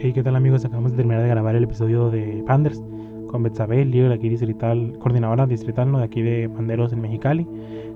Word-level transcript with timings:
Hey, 0.00 0.12
¿qué 0.12 0.22
tal 0.22 0.36
amigos? 0.36 0.64
Acabamos 0.64 0.92
de 0.92 0.98
terminar 0.98 1.24
de 1.24 1.28
grabar 1.28 1.56
el 1.56 1.64
episodio 1.64 2.08
de 2.08 2.44
Panders 2.46 2.80
con 3.26 3.42
Betsabe, 3.42 3.84
líder 3.84 4.12
aquí 4.12 4.28
distrital, 4.28 4.96
coordinadora 5.00 5.44
distrital 5.48 5.90
¿no? 5.90 5.98
de 5.98 6.04
aquí 6.04 6.22
de 6.22 6.48
Panderos 6.48 6.92
en 6.92 7.00
Mexicali. 7.00 7.48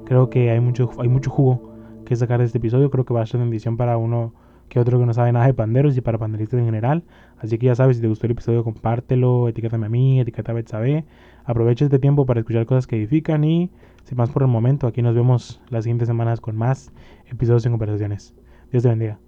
Creo 0.05 0.29
que 0.29 0.51
hay 0.51 0.59
mucho, 0.59 0.91
hay 0.99 1.09
mucho 1.09 1.31
jugo 1.31 1.73
que 2.05 2.17
sacar 2.17 2.41
de 2.41 2.47
este 2.47 2.59
episodio. 2.59 2.91
Creo 2.91 3.05
que 3.05 3.15
va 3.15 3.23
a 3.23 3.27
ser 3.27 3.39
bendición 3.39 3.77
para 3.77 3.99
uno 3.99 4.35
que 4.69 4.81
otro 4.81 4.99
que 4.99 5.07
no 5.07 5.15
sabe 5.15 5.31
nada 5.31 5.47
de 5.47 5.55
panderos 5.55 5.97
y 5.97 6.01
para 6.01 6.19
panderistas 6.19 6.59
en 6.59 6.67
general. 6.67 7.05
Así 7.39 7.57
que 7.57 7.67
ya 7.67 7.77
sabes, 7.77 7.99
si 7.99 8.03
te 8.03 8.09
gustó 8.09 8.27
el 8.27 8.33
episodio, 8.33 8.65
compártelo, 8.65 9.47
etiquétame 9.47 9.87
a 9.87 9.89
mí, 9.89 10.19
etiqueta 10.19 10.51
a 10.51 10.57
Betsabe. 10.57 11.05
Aprovecha 11.45 11.85
este 11.85 12.01
tiempo 12.01 12.27
para 12.27 12.41
escuchar 12.41 12.67
cosas 12.67 12.89
que 12.89 12.97
edifican 12.97 13.45
y, 13.45 13.71
sin 14.03 14.19
más 14.19 14.29
por 14.29 14.43
el 14.43 14.49
momento, 14.49 14.89
aquí 14.89 15.03
nos 15.03 15.15
vemos 15.15 15.63
las 15.71 15.85
siguientes 15.85 16.09
semanas 16.09 16.41
con 16.41 16.57
más 16.57 16.93
episodios 17.31 17.65
en 17.65 17.71
conversaciones. 17.71 18.35
Dios 18.73 18.83
te 18.83 18.89
bendiga. 18.89 19.21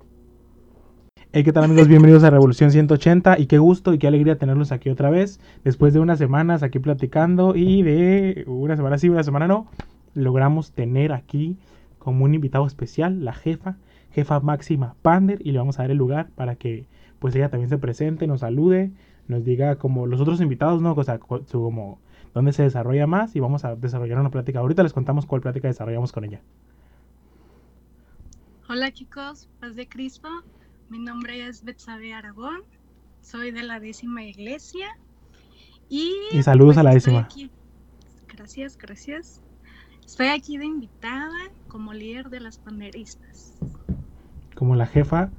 Hey, 1.37 1.43
¿qué 1.43 1.53
tal 1.53 1.65
amigos? 1.65 1.89
Bienvenidos 1.89 2.23
a 2.23 2.31
Revolución 2.31 2.71
180 2.71 3.41
y 3.41 3.47
qué 3.47 3.59
gusto 3.59 3.93
y 3.93 3.99
qué 3.99 4.07
alegría 4.07 4.39
tenerlos 4.39 4.71
aquí 4.71 4.89
otra 4.89 5.11
vez. 5.11 5.41
Después 5.65 5.93
de 5.93 5.99
unas 5.99 6.17
semanas 6.21 6.63
aquí 6.63 6.79
platicando 6.79 7.57
y 7.57 7.83
de 7.83 8.45
una 8.47 8.77
semana 8.77 8.99
sí, 8.99 9.09
una 9.09 9.25
semana 9.25 9.49
no, 9.49 9.67
logramos 10.15 10.71
tener 10.71 11.13
aquí 11.13 11.59
como 11.99 12.25
un 12.25 12.35
invitado 12.35 12.65
especial 12.69 13.25
la 13.25 13.33
jefa, 13.33 13.79
jefa 14.13 14.39
máxima 14.39 14.95
Pander 15.03 15.41
y 15.45 15.51
le 15.51 15.59
vamos 15.59 15.81
a 15.81 15.83
dar 15.83 15.91
el 15.91 15.99
lugar 15.99 16.31
para 16.37 16.55
que 16.55 16.87
pues 17.19 17.35
ella 17.35 17.49
también 17.49 17.69
se 17.69 17.79
presente, 17.79 18.29
nos 18.29 18.43
salude, 18.43 18.93
nos 19.27 19.43
diga 19.43 19.75
como 19.75 20.07
los 20.07 20.21
otros 20.21 20.41
invitados, 20.41 20.83
¿no? 20.83 20.93
O 20.93 21.03
sea, 21.03 21.19
como 21.19 21.99
dónde 22.33 22.53
se 22.53 22.63
desarrolla 22.63 23.09
más 23.09 23.35
y 23.35 23.41
vamos 23.41 23.65
a 23.65 23.75
desarrollar 23.75 24.21
una 24.21 24.31
plática. 24.31 24.61
Ahorita 24.61 24.85
les 24.85 24.93
contamos 24.93 25.27
cuál 25.27 25.41
plática 25.41 25.67
desarrollamos 25.67 26.13
con 26.13 26.27
ella. 26.27 26.43
Hola 28.69 28.93
chicos, 28.93 29.49
paz 29.59 29.75
de 29.75 29.89
Cristo. 29.89 30.29
Mi 30.89 30.99
nombre 30.99 31.47
es 31.47 31.65
Betsabe 31.65 32.13
Aragón, 32.13 32.63
soy 33.23 33.51
de 33.51 33.63
la 33.63 33.81
décima 33.81 34.23
iglesia 34.23 34.87
y, 35.89 36.13
y 36.33 36.43
saludos 36.43 36.77
a 36.77 36.83
la 36.83 36.93
décima. 36.93 37.21
Aquí. 37.21 37.51
Gracias, 38.29 38.77
gracias. 38.77 39.41
Estoy 40.05 40.27
aquí 40.27 40.59
de 40.59 40.67
invitada 40.67 41.51
como 41.69 41.95
líder 41.95 42.29
de 42.29 42.41
las 42.41 42.59
panderistas. 42.59 43.55
Como 44.55 44.77
la 44.77 44.87
jefa, 44.87 45.31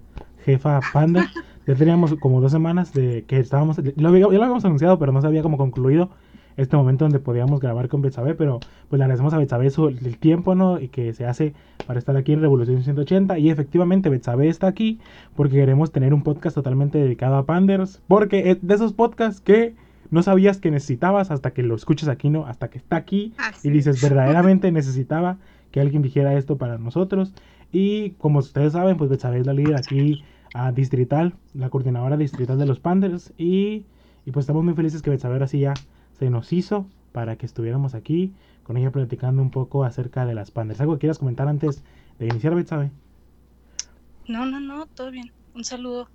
jefa 0.43 0.79
panda. 0.91 1.31
ya 1.67 1.75
teníamos 1.75 2.15
como 2.15 2.41
dos 2.41 2.51
semanas 2.51 2.93
de 2.93 3.23
que 3.25 3.39
estábamos, 3.39 3.77
ya 3.77 3.93
lo 3.97 4.09
habíamos 4.09 4.65
anunciado, 4.65 4.97
pero 4.97 5.11
no 5.11 5.21
se 5.21 5.27
había 5.27 5.43
como 5.43 5.57
concluido 5.57 6.09
este 6.57 6.77
momento 6.77 7.05
donde 7.05 7.19
podíamos 7.19 7.59
grabar 7.59 7.89
con 7.89 8.01
Betsabe, 8.01 8.35
pero 8.35 8.59
pues 8.89 8.97
le 8.97 9.03
agradecemos 9.03 9.33
a 9.33 9.37
Betsabe 9.37 9.67
el 9.67 10.17
tiempo, 10.17 10.55
¿no? 10.55 10.79
Y 10.79 10.87
que 10.87 11.13
se 11.13 11.25
hace 11.25 11.53
para 11.85 11.99
estar 11.99 12.15
aquí 12.15 12.33
en 12.33 12.41
Revolución 12.41 12.81
180. 12.81 13.37
Y 13.39 13.49
efectivamente 13.49 14.09
Betsabe 14.09 14.47
está 14.47 14.67
aquí 14.67 14.99
porque 15.35 15.55
queremos 15.55 15.91
tener 15.91 16.13
un 16.13 16.23
podcast 16.23 16.55
totalmente 16.55 16.97
dedicado 16.97 17.35
a 17.35 17.45
Panders, 17.45 18.01
porque 18.07 18.51
es 18.51 18.65
de 18.65 18.73
esos 18.73 18.93
podcasts 18.93 19.41
que 19.41 19.75
no 20.11 20.23
sabías 20.23 20.59
que 20.59 20.71
necesitabas 20.71 21.31
hasta 21.31 21.51
que 21.51 21.63
lo 21.63 21.75
escuches 21.75 22.07
aquí, 22.07 22.29
¿no? 22.29 22.45
Hasta 22.45 22.69
que 22.69 22.77
está 22.77 22.95
aquí 22.95 23.33
y 23.63 23.69
dices, 23.69 24.01
verdaderamente 24.03 24.71
necesitaba 24.71 25.37
que 25.71 25.81
alguien 25.81 26.01
dijera 26.01 26.37
esto 26.37 26.57
para 26.57 26.77
nosotros. 26.77 27.33
Y 27.71 28.11
como 28.11 28.39
ustedes 28.39 28.73
saben, 28.73 28.97
pues 28.97 29.09
Betsabe 29.09 29.39
es 29.39 29.45
la 29.45 29.53
líder 29.53 29.75
aquí 29.75 30.23
a 30.53 30.71
distrital, 30.71 31.33
la 31.53 31.69
coordinadora 31.69 32.15
distrital 32.15 32.57
de 32.57 32.65
los 32.65 32.79
Panders. 32.79 33.33
Y, 33.37 33.83
y 34.25 34.31
pues 34.31 34.43
estamos 34.43 34.63
muy 34.63 34.73
felices 34.73 35.01
que 35.01 35.09
Betsabe 35.09 35.43
así 35.43 35.59
ya 35.59 35.73
se 36.17 36.29
nos 36.29 36.53
hizo 36.53 36.85
para 37.11 37.35
que 37.35 37.45
estuviéramos 37.45 37.95
aquí 37.95 38.33
con 38.63 38.77
ella 38.77 38.91
platicando 38.91 39.41
un 39.41 39.51
poco 39.51 39.83
acerca 39.83 40.25
de 40.25 40.33
las 40.33 40.51
Panders. 40.51 40.81
¿Algo 40.81 40.93
que 40.93 41.01
quieras 41.01 41.19
comentar 41.19 41.47
antes 41.47 41.83
de 42.19 42.25
iniciar, 42.25 42.55
Betsabe? 42.55 42.91
No, 44.27 44.45
no, 44.45 44.59
no, 44.59 44.85
todo 44.87 45.11
bien. 45.11 45.31
Un 45.53 45.63
saludo 45.63 46.09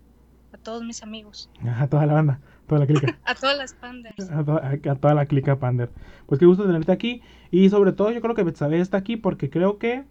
a 0.52 0.58
todos 0.58 0.82
mis 0.82 1.02
amigos. 1.02 1.48
A 1.64 1.86
toda 1.86 2.06
la 2.06 2.14
banda, 2.14 2.40
toda 2.66 2.80
la 2.80 2.86
clica. 2.86 3.18
a 3.24 3.34
todas 3.34 3.56
las 3.56 3.72
Panders. 3.74 4.30
A, 4.30 4.44
to 4.44 4.60
a, 4.90 4.94
toda 4.96 5.14
la 5.14 5.26
clica 5.26 5.58
Pander. 5.58 5.90
Pues 6.26 6.38
qué 6.38 6.46
gusto 6.46 6.66
tenerte 6.66 6.92
aquí. 6.92 7.22
Y 7.50 7.70
sobre 7.70 7.92
todo 7.92 8.10
yo 8.10 8.20
creo 8.20 8.34
que 8.34 8.42
Betsabe 8.42 8.80
está 8.80 8.96
aquí 8.96 9.16
porque 9.16 9.48
creo 9.48 9.78
que 9.78 10.04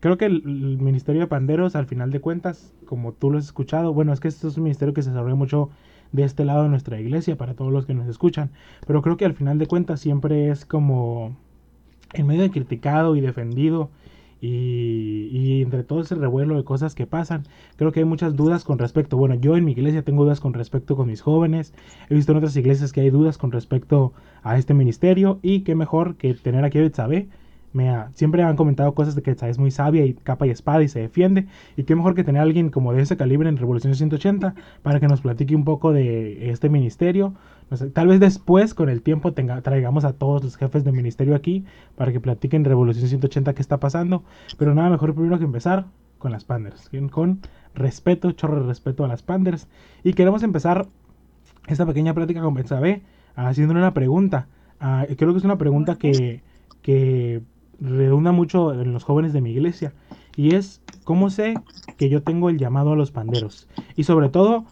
creo 0.00 0.18
que 0.18 0.26
el, 0.26 0.42
el, 0.44 0.78
Ministerio 0.78 1.22
de 1.22 1.26
Panderos, 1.28 1.76
al 1.76 1.86
final 1.86 2.10
de 2.10 2.20
cuentas, 2.20 2.74
como 2.84 3.12
tú 3.12 3.30
lo 3.30 3.38
has 3.38 3.44
escuchado, 3.44 3.94
bueno, 3.94 4.12
es 4.12 4.20
que 4.20 4.28
esto 4.28 4.48
es 4.48 4.56
un 4.58 4.64
ministerio 4.64 4.92
que 4.92 5.02
se 5.02 5.10
desarrolla 5.10 5.34
mucho 5.34 5.70
de 6.12 6.24
este 6.24 6.44
lado 6.44 6.62
de 6.62 6.68
nuestra 6.68 7.00
iglesia 7.00 7.36
para 7.36 7.54
todos 7.54 7.72
los 7.72 7.86
que 7.86 7.94
nos 7.94 8.08
escuchan. 8.08 8.50
Pero 8.86 9.02
creo 9.02 9.16
que 9.16 9.24
al 9.24 9.34
final 9.34 9.58
de 9.58 9.66
cuentas 9.66 10.00
siempre 10.00 10.50
es 10.50 10.64
como 10.64 11.36
en 12.14 12.26
medio 12.26 12.42
de 12.42 12.50
criticado 12.50 13.16
y 13.16 13.20
defendido. 13.20 13.90
Y, 14.40 15.30
y, 15.32 15.62
entre 15.62 15.82
todo 15.82 16.00
ese 16.00 16.14
revuelo 16.14 16.56
de 16.56 16.62
cosas 16.62 16.94
que 16.94 17.08
pasan, 17.08 17.42
creo 17.74 17.90
que 17.90 17.98
hay 18.00 18.06
muchas 18.06 18.36
dudas 18.36 18.62
con 18.62 18.78
respecto. 18.78 19.16
Bueno, 19.16 19.34
yo 19.34 19.56
en 19.56 19.64
mi 19.64 19.72
iglesia 19.72 20.02
tengo 20.04 20.22
dudas 20.22 20.38
con 20.38 20.54
respecto 20.54 20.94
con 20.94 21.08
mis 21.08 21.22
jóvenes. 21.22 21.74
He 22.08 22.14
visto 22.14 22.30
en 22.30 22.38
otras 22.38 22.56
iglesias 22.56 22.92
que 22.92 23.00
hay 23.00 23.10
dudas 23.10 23.36
con 23.36 23.50
respecto 23.50 24.12
a 24.44 24.56
este 24.56 24.74
ministerio. 24.74 25.40
Y 25.42 25.62
qué 25.62 25.74
mejor 25.74 26.16
que 26.16 26.34
tener 26.34 26.64
aquí 26.64 26.78
a 26.78 26.82
Betsabe 26.82 27.28
me 27.72 27.90
ha, 27.90 28.10
siempre 28.14 28.42
han 28.42 28.56
comentado 28.56 28.94
cosas 28.94 29.14
de 29.14 29.22
que 29.22 29.30
es 29.30 29.58
muy 29.58 29.70
sabia 29.70 30.04
y 30.04 30.14
capa 30.14 30.46
y 30.46 30.50
espada 30.50 30.82
y 30.82 30.88
se 30.88 31.00
defiende. 31.00 31.46
Y 31.76 31.84
qué 31.84 31.94
mejor 31.94 32.14
que 32.14 32.24
tener 32.24 32.40
a 32.40 32.42
alguien 32.42 32.70
como 32.70 32.92
de 32.92 33.02
ese 33.02 33.16
calibre 33.16 33.48
en 33.48 33.56
Revolución 33.56 33.94
180 33.94 34.54
para 34.82 35.00
que 35.00 35.08
nos 35.08 35.20
platique 35.20 35.54
un 35.54 35.64
poco 35.64 35.92
de 35.92 36.50
este 36.50 36.68
ministerio. 36.68 37.34
Tal 37.92 38.08
vez 38.08 38.20
después, 38.20 38.72
con 38.72 38.88
el 38.88 39.02
tiempo, 39.02 39.32
traigamos 39.32 40.04
a 40.04 40.14
todos 40.14 40.42
los 40.42 40.56
jefes 40.56 40.84
de 40.84 40.92
ministerio 40.92 41.34
aquí 41.34 41.64
para 41.96 42.12
que 42.12 42.20
platiquen 42.20 42.64
Revolución 42.64 43.06
180 43.06 43.54
qué 43.54 43.62
está 43.62 43.78
pasando. 43.78 44.22
Pero 44.56 44.74
nada 44.74 44.88
mejor 44.88 45.14
primero 45.14 45.38
que 45.38 45.44
empezar 45.44 45.86
con 46.18 46.32
las 46.32 46.44
Panders. 46.44 46.90
Con 47.10 47.40
respeto, 47.74 48.32
chorro 48.32 48.60
de 48.60 48.66
respeto 48.66 49.04
a 49.04 49.08
las 49.08 49.22
Panders. 49.22 49.68
Y 50.02 50.14
queremos 50.14 50.42
empezar 50.42 50.86
esta 51.66 51.86
pequeña 51.86 52.14
plática 52.14 52.40
con 52.40 52.54
Betsabe 52.54 53.02
haciéndole 53.34 53.80
una 53.80 53.94
pregunta. 53.94 54.48
Uh, 54.80 55.14
creo 55.16 55.32
que 55.32 55.38
es 55.38 55.44
una 55.44 55.58
pregunta 55.58 55.96
que, 55.96 56.42
que 56.82 57.42
redunda 57.80 58.32
mucho 58.32 58.72
en 58.72 58.92
los 58.92 59.04
jóvenes 59.04 59.32
de 59.32 59.40
mi 59.40 59.50
iglesia. 59.52 59.94
Y 60.36 60.52
es, 60.54 60.82
¿cómo 61.04 61.30
sé 61.30 61.62
que 61.96 62.08
yo 62.08 62.22
tengo 62.22 62.50
el 62.50 62.58
llamado 62.58 62.92
a 62.92 62.96
los 62.96 63.10
panderos? 63.12 63.68
Y 63.96 64.04
sobre 64.04 64.28
todo, 64.28 64.66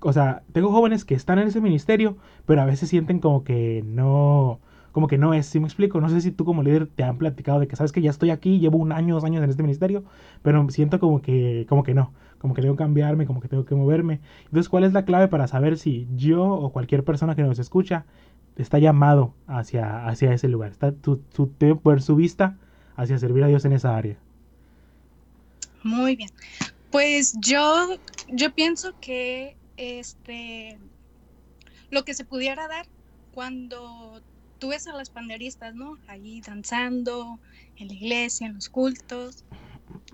o 0.00 0.12
sea, 0.12 0.42
tengo 0.52 0.70
jóvenes 0.72 1.04
que 1.04 1.14
están 1.14 1.38
en 1.38 1.48
ese 1.48 1.60
ministerio, 1.60 2.16
pero 2.46 2.62
a 2.62 2.66
veces 2.66 2.88
sienten 2.88 3.20
como 3.20 3.44
que 3.44 3.82
no, 3.86 4.60
como 4.92 5.06
que 5.08 5.18
no 5.18 5.34
es, 5.34 5.46
si 5.46 5.60
me 5.60 5.66
explico? 5.66 6.00
No 6.00 6.08
sé 6.08 6.20
si 6.20 6.32
tú 6.32 6.44
como 6.44 6.62
líder 6.62 6.86
te 6.86 7.02
han 7.04 7.18
platicado 7.18 7.60
de 7.60 7.68
que 7.68 7.76
sabes 7.76 7.92
que 7.92 8.02
ya 8.02 8.10
estoy 8.10 8.30
aquí, 8.30 8.58
llevo 8.58 8.78
un 8.78 8.92
año, 8.92 9.14
dos 9.14 9.24
años 9.24 9.42
en 9.42 9.50
este 9.50 9.62
ministerio, 9.62 10.04
pero 10.42 10.68
siento 10.70 10.98
como 11.00 11.22
que, 11.22 11.66
como 11.68 11.82
que 11.82 11.94
no, 11.94 12.12
como 12.38 12.54
que 12.54 12.62
tengo 12.62 12.74
que 12.76 12.84
cambiarme, 12.84 13.26
como 13.26 13.40
que 13.40 13.48
tengo 13.48 13.64
que 13.64 13.74
moverme. 13.74 14.20
Entonces, 14.46 14.68
¿cuál 14.68 14.84
es 14.84 14.92
la 14.92 15.04
clave 15.04 15.28
para 15.28 15.46
saber 15.46 15.78
si 15.78 16.08
yo 16.14 16.44
o 16.44 16.72
cualquier 16.72 17.04
persona 17.04 17.34
que 17.34 17.42
nos 17.42 17.58
escucha 17.58 18.06
está 18.58 18.78
llamado 18.78 19.34
hacia, 19.46 20.06
hacia 20.06 20.32
ese 20.32 20.48
lugar, 20.48 20.70
está 20.70 20.92
tu, 20.92 21.16
tu, 21.18 21.50
por 21.80 22.02
su 22.02 22.16
vista 22.16 22.56
hacia 22.96 23.18
servir 23.18 23.44
a 23.44 23.48
Dios 23.48 23.64
en 23.64 23.72
esa 23.72 23.96
área. 23.96 24.16
Muy 25.82 26.16
bien. 26.16 26.30
Pues 26.90 27.36
yo, 27.40 27.96
yo 28.28 28.52
pienso 28.54 28.94
que 29.00 29.56
este 29.76 30.78
lo 31.90 32.04
que 32.04 32.14
se 32.14 32.24
pudiera 32.24 32.68
dar 32.68 32.86
cuando 33.32 34.20
tú 34.58 34.68
ves 34.68 34.86
a 34.88 34.92
las 34.92 35.10
panderistas, 35.10 35.74
¿no? 35.74 35.96
Allí 36.08 36.40
danzando, 36.40 37.38
en 37.76 37.88
la 37.88 37.94
iglesia, 37.94 38.48
en 38.48 38.54
los 38.54 38.68
cultos, 38.68 39.44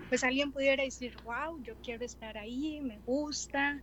pues 0.09 0.23
alguien 0.23 0.53
pudiera 0.53 0.85
decir, 0.85 1.17
wow, 1.25 1.61
yo 1.63 1.75
quiero 1.83 2.05
estar 2.05 2.37
ahí, 2.37 2.81
me 2.83 2.99
gusta, 3.07 3.81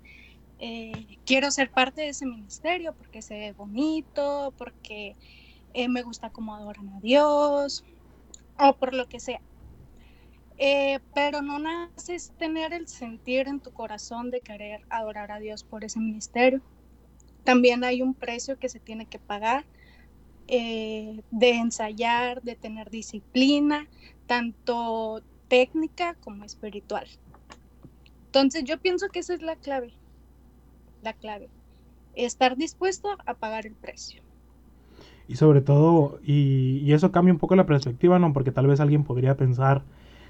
eh, 0.64 1.18
quiero 1.26 1.50
ser 1.50 1.72
parte 1.72 2.02
de 2.02 2.10
ese 2.10 2.28
ministerio 2.28 2.94
porque 2.94 3.24
se 3.24 3.34
ve 3.34 3.54
bonito, 3.54 4.54
porque 4.60 5.18
eh, 5.74 5.90
me 5.90 6.04
gusta 6.04 6.30
cómo 6.30 6.56
adoran 6.56 6.88
a 6.90 7.00
Dios 7.00 7.84
o 8.60 8.78
por 8.78 8.94
lo 8.94 9.08
que 9.08 9.20
sea. 9.20 9.42
Eh, 10.60 11.00
pero 11.16 11.42
no 11.42 11.58
naces 11.58 12.32
tener 12.38 12.74
el 12.74 12.88
sentir 12.88 13.48
en 13.48 13.60
tu 13.60 13.72
corazón 13.72 14.30
de 14.30 14.42
querer 14.42 14.82
adorar 14.90 15.32
a 15.32 15.40
Dios 15.40 15.64
por 15.64 15.84
ese 15.84 16.00
ministerio. 16.00 16.62
También 17.44 17.84
hay 17.84 18.04
un 18.04 18.14
precio 18.14 18.60
que 18.60 18.70
se 18.70 18.80
tiene 18.80 19.08
que 19.08 19.18
pagar 19.18 19.66
de 20.48 21.24
ensayar, 21.32 22.42
de 22.44 22.56
tener 22.56 22.90
disciplina, 22.90 23.90
tanto 24.28 25.24
técnica 25.48 26.16
como 26.16 26.44
espiritual. 26.44 27.08
Entonces 28.26 28.64
yo 28.66 28.78
pienso 28.80 29.10
que 29.10 29.20
esa 29.20 29.34
es 29.34 29.42
la 29.42 29.56
clave, 29.56 29.94
la 31.04 31.14
clave. 31.14 31.50
Estar 32.16 32.58
dispuesto 32.58 33.10
a 33.26 33.34
pagar 33.36 33.66
el 33.66 33.74
precio. 33.74 34.22
Y 35.28 35.36
sobre 35.36 35.62
todo, 35.62 36.20
y, 36.24 36.80
y, 36.84 36.94
eso 36.94 37.12
cambia 37.12 37.34
un 37.34 37.40
poco 37.40 37.56
la 37.56 37.66
perspectiva, 37.66 38.20
¿no? 38.20 38.34
Porque 38.34 38.52
tal 38.52 38.68
vez 38.68 38.80
alguien 38.80 39.04
podría 39.04 39.38
pensar 39.38 39.84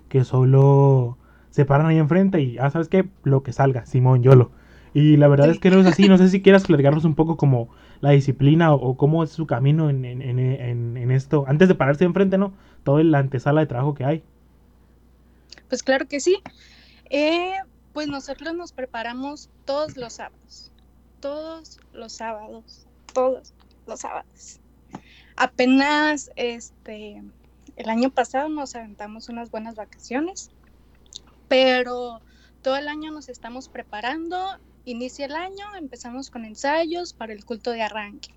que 0.09 0.23
solo 0.23 1.17
se 1.49 1.65
paran 1.65 1.87
ahí 1.87 1.97
enfrente 1.97 2.41
y, 2.41 2.57
ah, 2.59 2.69
¿sabes 2.69 2.87
qué? 2.87 3.07
Lo 3.23 3.43
que 3.43 3.53
salga, 3.53 3.85
Simón, 3.85 4.21
Yolo. 4.21 4.51
Y 4.93 5.17
la 5.17 5.27
verdad 5.27 5.45
sí. 5.45 5.51
es 5.51 5.59
que 5.59 5.69
no 5.71 5.79
es 5.79 5.87
así. 5.87 6.07
No 6.09 6.17
sé 6.17 6.29
si 6.29 6.41
quieras 6.41 6.65
platicarnos 6.65 7.05
un 7.05 7.15
poco 7.15 7.37
como 7.37 7.69
la 8.01 8.11
disciplina 8.11 8.73
o, 8.73 8.75
o 8.75 8.97
cómo 8.97 9.23
es 9.23 9.31
su 9.31 9.47
camino 9.47 9.89
en, 9.89 10.03
en, 10.03 10.21
en, 10.21 10.97
en, 10.97 11.11
esto. 11.11 11.45
Antes 11.47 11.67
de 11.67 11.75
pararse 11.75 12.03
enfrente, 12.03 12.37
¿no? 12.37 12.53
Todo 12.83 13.01
la 13.03 13.19
antesala 13.19 13.61
de 13.61 13.67
trabajo 13.67 13.93
que 13.93 14.03
hay. 14.03 14.23
Pues 15.69 15.83
claro 15.83 16.07
que 16.07 16.19
sí. 16.19 16.37
Eh, 17.09 17.53
Pues 17.93 18.07
nosotros 18.07 18.53
nos 18.55 18.71
preparamos 18.71 19.49
todos 19.65 19.97
los 19.97 20.13
sábados, 20.13 20.71
todos 21.19 21.79
los 21.93 22.13
sábados, 22.13 22.87
todos 23.13 23.53
los 23.85 23.99
sábados. 23.99 24.59
Apenas 25.35 26.31
este 26.35 27.21
el 27.75 27.89
año 27.89 28.09
pasado 28.11 28.49
nos 28.49 28.75
aventamos 28.75 29.29
unas 29.29 29.49
buenas 29.49 29.75
vacaciones, 29.75 30.51
pero 31.47 32.21
todo 32.61 32.77
el 32.77 32.87
año 32.87 33.11
nos 33.11 33.27
estamos 33.27 33.69
preparando. 33.69 34.57
Inicia 34.85 35.25
el 35.25 35.35
año, 35.35 35.75
empezamos 35.77 36.29
con 36.29 36.45
ensayos 36.45 37.13
para 37.13 37.33
el 37.33 37.45
culto 37.45 37.71
de 37.71 37.81
arranque. 37.81 38.29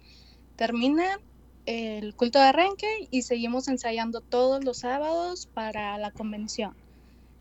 Termina 0.56 1.18
el 1.66 2.14
culto 2.14 2.38
de 2.38 2.46
arranque 2.46 3.08
y 3.10 3.22
seguimos 3.22 3.68
ensayando 3.68 4.20
todos 4.20 4.64
los 4.64 4.78
sábados 4.78 5.46
para 5.46 5.96
la 5.98 6.10
convención. 6.10 6.74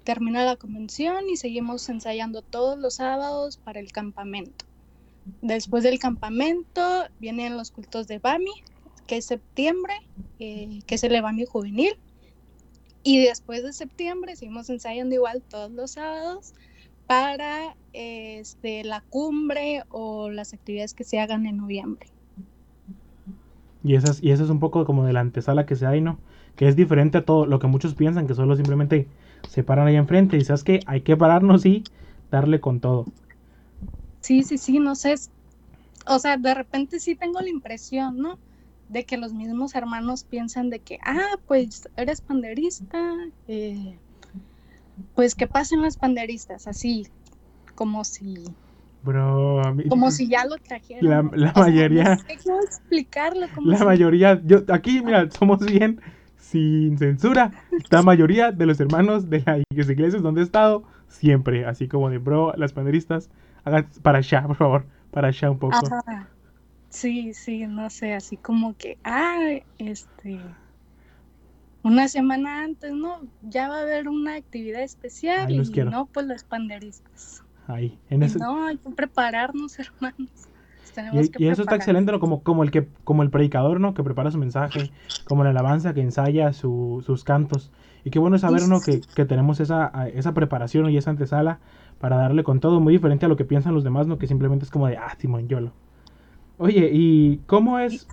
Termina 0.04 0.44
la 0.44 0.56
convención 0.58 1.30
y 1.30 1.38
seguimos 1.38 1.88
ensayando 1.90 2.42
todos 2.42 2.78
los 2.78 2.96
sábados 2.96 3.58
para 3.58 3.80
el 3.80 3.92
campamento. 3.92 4.66
Después 5.42 5.84
del 5.84 6.00
campamento 6.00 7.06
vienen 7.20 7.56
los 7.56 7.72
cultos 7.72 8.08
de 8.08 8.20
Bami, 8.20 8.52
que 9.08 9.18
es 9.18 9.26
septiembre, 9.26 9.94
eh, 10.40 10.80
que 10.86 10.96
es 10.96 11.04
el 11.04 11.22
Bami 11.22 11.46
juvenil. 11.46 11.96
Y 13.04 13.20
después 13.20 13.64
de 13.64 13.74
septiembre 13.74 14.36
seguimos 14.36 14.70
ensayando 14.70 15.16
igual 15.16 15.42
todos 15.42 15.72
los 15.72 15.92
sábados 15.92 16.54
para 17.08 17.76
este, 17.92 18.84
la 18.84 19.02
cumbre 19.10 19.84
o 19.90 20.30
las 20.30 20.54
actividades 20.54 20.94
que 20.94 21.04
se 21.04 21.20
hagan 21.20 21.46
en 21.46 21.58
noviembre. 21.58 22.08
Y, 23.84 23.96
esas, 23.96 24.24
y 24.24 24.32
eso 24.32 24.44
es 24.46 24.50
un 24.50 24.60
poco 24.60 24.86
como 24.86 25.06
de 25.06 25.14
la 25.14 25.20
antesala 25.20 25.66
que 25.66 25.76
se 25.76 25.86
hay, 25.86 26.00
¿no? 26.00 26.18
Que 26.56 26.68
es 26.68 26.76
diferente 26.76 27.18
a 27.18 27.26
todo 27.26 27.46
lo 27.46 27.60
que 27.60 27.68
muchos 27.68 27.96
piensan, 27.96 28.28
que 28.28 28.34
solo 28.34 28.56
simplemente 28.56 29.08
se 29.48 29.64
paran 29.64 29.88
ahí 29.88 29.96
enfrente 29.96 30.38
y 30.38 30.44
sabes 30.44 30.64
que 30.64 30.80
hay 30.86 31.02
que 31.02 31.18
pararnos 31.18 31.66
y 31.66 31.84
darle 32.32 32.60
con 32.60 32.80
todo. 32.80 33.06
Sí, 34.22 34.44
sí, 34.44 34.58
sí, 34.58 34.80
no 34.80 34.96
sé. 34.96 35.16
O 36.08 36.20
sea, 36.20 36.38
de 36.38 36.54
repente 36.54 37.00
sí 37.00 37.16
tengo 37.16 37.42
la 37.42 37.50
impresión, 37.50 38.18
¿no? 38.18 38.38
De 38.90 39.06
que 39.06 39.18
los 39.18 39.34
mismos 39.34 39.76
hermanos 39.76 40.24
piensan 40.24 40.70
de 40.70 40.80
que, 40.80 41.00
ah, 41.06 41.38
pues 41.48 41.90
eres 41.96 42.22
panderista, 42.22 42.98
eh, 43.48 43.98
pues 45.16 45.36
que 45.36 45.48
pasen 45.48 45.82
los 45.82 45.98
panderistas, 45.98 46.68
así, 46.68 47.08
como 47.76 48.04
si 48.04 48.44
Bro, 49.04 49.62
como 49.90 50.12
si 50.12 50.30
ya 50.30 50.46
lo 50.46 50.56
trajeran. 50.58 51.30
La, 51.34 51.52
mayoría. 51.54 52.18
cómo 52.44 52.62
explicarlo. 52.62 53.48
la 53.66 53.84
mayoría, 53.84 54.42
yo 54.46 54.64
aquí, 54.70 55.02
mira, 55.02 55.30
somos 55.30 55.60
bien 55.66 56.00
sin 56.44 56.98
censura. 56.98 57.52
La 57.90 58.04
mayoría 58.04 58.52
de 58.52 58.66
los 58.66 58.80
hermanos 58.80 59.30
de 59.30 59.42
las 59.46 59.90
iglesias 59.90 60.22
donde 60.22 60.42
he 60.42 60.44
estado, 60.44 60.84
siempre, 61.08 61.66
así 61.66 61.88
como 61.88 62.10
de 62.10 62.18
bro, 62.18 62.54
las 62.58 62.74
panderistas, 62.74 63.30
hagan 63.64 63.88
para 64.02 64.18
allá, 64.20 64.46
por 64.46 64.56
favor, 64.58 64.86
para 65.12 65.30
allá 65.30 65.50
un 65.50 65.58
poco. 65.58 65.80
Sí, 66.90 67.34
sí, 67.34 67.66
no 67.66 67.90
sé, 67.90 68.14
así 68.14 68.38
como 68.38 68.78
que, 68.78 68.98
ah, 69.04 69.40
este, 69.80 70.40
una 71.82 72.08
semana 72.08 72.64
antes, 72.64 72.92
¿no? 72.92 73.22
Ya 73.42 73.70
va 73.70 73.80
a 73.80 73.82
haber 73.82 74.10
una 74.10 74.36
actividad 74.36 74.84
especial 74.84 75.50
y 75.50 75.58
no, 75.86 76.06
pues 76.08 76.28
las 76.28 76.44
panderistas. 76.44 77.44
Ahí, 77.68 77.98
en 78.10 78.22
ese... 78.22 78.38
No, 78.38 78.68
hay 78.68 78.78
que 78.78 78.90
prepararnos, 78.90 79.80
hermanos. 79.80 80.30
Y, 81.38 81.48
eso 81.48 81.64
está 81.64 81.76
excelente, 81.76 82.12
¿no? 82.12 82.20
Como, 82.20 82.44
como, 82.44 82.64
el 82.64 82.72
que, 82.72 82.88
como 83.04 83.24
el 83.24 83.30
predicador, 83.30 83.80
¿no? 83.80 83.94
Que 83.94 84.04
prepara 84.04 84.32
su 84.32 84.38
mensaje, 84.38 84.92
como 85.26 85.44
la 85.44 85.50
alabanza 85.50 85.94
que 85.94 86.02
ensaya 86.02 86.54
sus 86.54 87.24
cantos. 87.24 87.72
Y 88.04 88.10
qué 88.10 88.20
bueno 88.20 88.38
saber, 88.38 88.68
¿no? 88.68 88.82
Que, 88.82 89.02
que, 89.16 89.26
tenemos 89.26 89.60
esa, 89.60 89.92
esa 90.14 90.34
preparación 90.34 90.90
y 90.90 90.98
esa 90.98 91.10
antesala 91.10 91.60
para 92.00 92.18
darle 92.18 92.44
con 92.44 92.60
todo, 92.60 92.80
muy 92.80 92.94
diferente 92.94 93.26
a 93.26 93.30
lo 93.30 93.38
que 93.38 93.46
piensan 93.46 93.74
los 93.74 93.84
demás, 93.84 94.08
¿no? 94.08 94.18
Que 94.18 94.28
simplemente 94.28 94.66
es 94.66 94.72
como 94.72 94.88
de, 94.88 94.98
ah, 94.98 95.16
Simón 95.18 95.48
Yolo. 95.48 95.72
Oye, 96.58 96.90
¿y 96.92 97.38
cómo 97.48 97.80
es? 97.80 98.08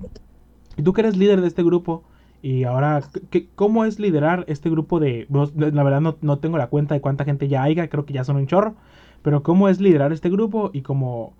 Tú 0.82 0.92
que 0.92 1.02
eres 1.02 1.16
líder 1.16 1.40
de 1.40 1.48
este 1.48 1.62
grupo, 1.62 2.04
y 2.42 2.64
ahora, 2.64 3.02
¿qué, 3.30 3.48
¿cómo 3.54 3.84
es 3.84 3.98
liderar 3.98 4.44
este 4.48 4.70
grupo 4.70 4.98
de... 4.98 5.26
La 5.54 5.82
verdad 5.82 6.00
no, 6.00 6.16
no 6.22 6.38
tengo 6.38 6.56
la 6.56 6.68
cuenta 6.68 6.94
de 6.94 7.00
cuánta 7.00 7.24
gente 7.24 7.48
ya 7.48 7.62
haya, 7.62 7.88
creo 7.88 8.06
que 8.06 8.14
ya 8.14 8.24
son 8.24 8.36
un 8.36 8.46
chorro, 8.46 8.76
pero 9.22 9.42
¿cómo 9.42 9.68
es 9.68 9.80
liderar 9.80 10.12
este 10.12 10.30
grupo 10.30 10.70
y 10.72 10.82
cómo... 10.82 11.34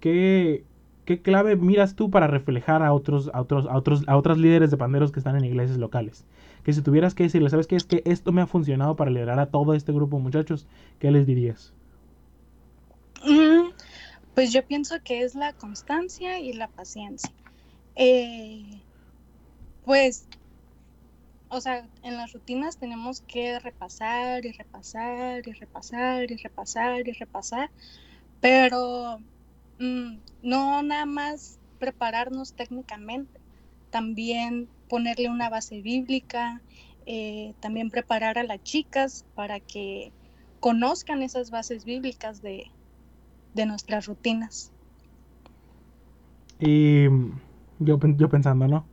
¿Qué, 0.00 0.64
qué 1.04 1.22
clave 1.22 1.56
miras 1.56 1.94
tú 1.94 2.10
para 2.10 2.26
reflejar 2.26 2.82
a 2.82 2.92
otros, 2.92 3.30
a 3.32 3.40
otros, 3.40 3.66
otros, 3.70 4.04
a 4.06 4.16
otros 4.16 4.38
líderes 4.38 4.70
de 4.70 4.76
panderos 4.76 5.12
que 5.12 5.20
están 5.20 5.36
en 5.36 5.44
iglesias 5.44 5.78
locales? 5.78 6.24
Que 6.64 6.72
si 6.72 6.82
tuvieras 6.82 7.14
que 7.14 7.24
decirles, 7.24 7.50
¿sabes 7.50 7.66
qué? 7.66 7.76
Es 7.76 7.84
que 7.84 8.02
esto 8.04 8.32
me 8.32 8.42
ha 8.42 8.46
funcionado 8.46 8.96
para 8.96 9.10
liderar 9.10 9.38
a 9.38 9.46
todo 9.46 9.74
este 9.74 9.92
grupo, 9.92 10.18
muchachos, 10.18 10.66
¿qué 10.98 11.10
les 11.10 11.26
dirías? 11.26 11.72
Mm, 13.24 13.70
pues 14.34 14.52
yo 14.52 14.64
pienso 14.64 14.96
que 15.02 15.22
es 15.22 15.34
la 15.34 15.52
constancia 15.52 16.38
y 16.38 16.52
la 16.52 16.68
paciencia. 16.68 17.32
Eh, 17.96 18.80
pues, 19.84 20.26
o 21.48 21.60
sea, 21.60 21.86
en 22.02 22.16
las 22.16 22.32
rutinas 22.32 22.76
tenemos 22.78 23.22
que 23.22 23.58
repasar 23.58 24.44
y 24.46 24.52
repasar 24.52 25.46
y 25.46 25.52
repasar 25.52 26.30
y 26.30 26.36
repasar 26.36 27.08
y 27.08 27.12
repasar, 27.12 27.70
pero 28.40 29.18
Mm, 29.80 30.18
no 30.42 30.82
nada 30.82 31.06
más 31.06 31.58
prepararnos 31.78 32.52
técnicamente, 32.52 33.40
también 33.90 34.68
ponerle 34.90 35.30
una 35.30 35.48
base 35.48 35.80
bíblica, 35.80 36.60
eh, 37.06 37.54
también 37.60 37.90
preparar 37.90 38.38
a 38.38 38.42
las 38.42 38.62
chicas 38.62 39.24
para 39.34 39.58
que 39.58 40.12
conozcan 40.60 41.22
esas 41.22 41.50
bases 41.50 41.86
bíblicas 41.86 42.42
de, 42.42 42.70
nuestras 43.66 44.06
rutinas. 44.06 44.70
Y 46.60 47.04
yo, 47.78 47.98
yo 48.16 48.28
pensando, 48.28 48.68
¿no? 48.68 48.84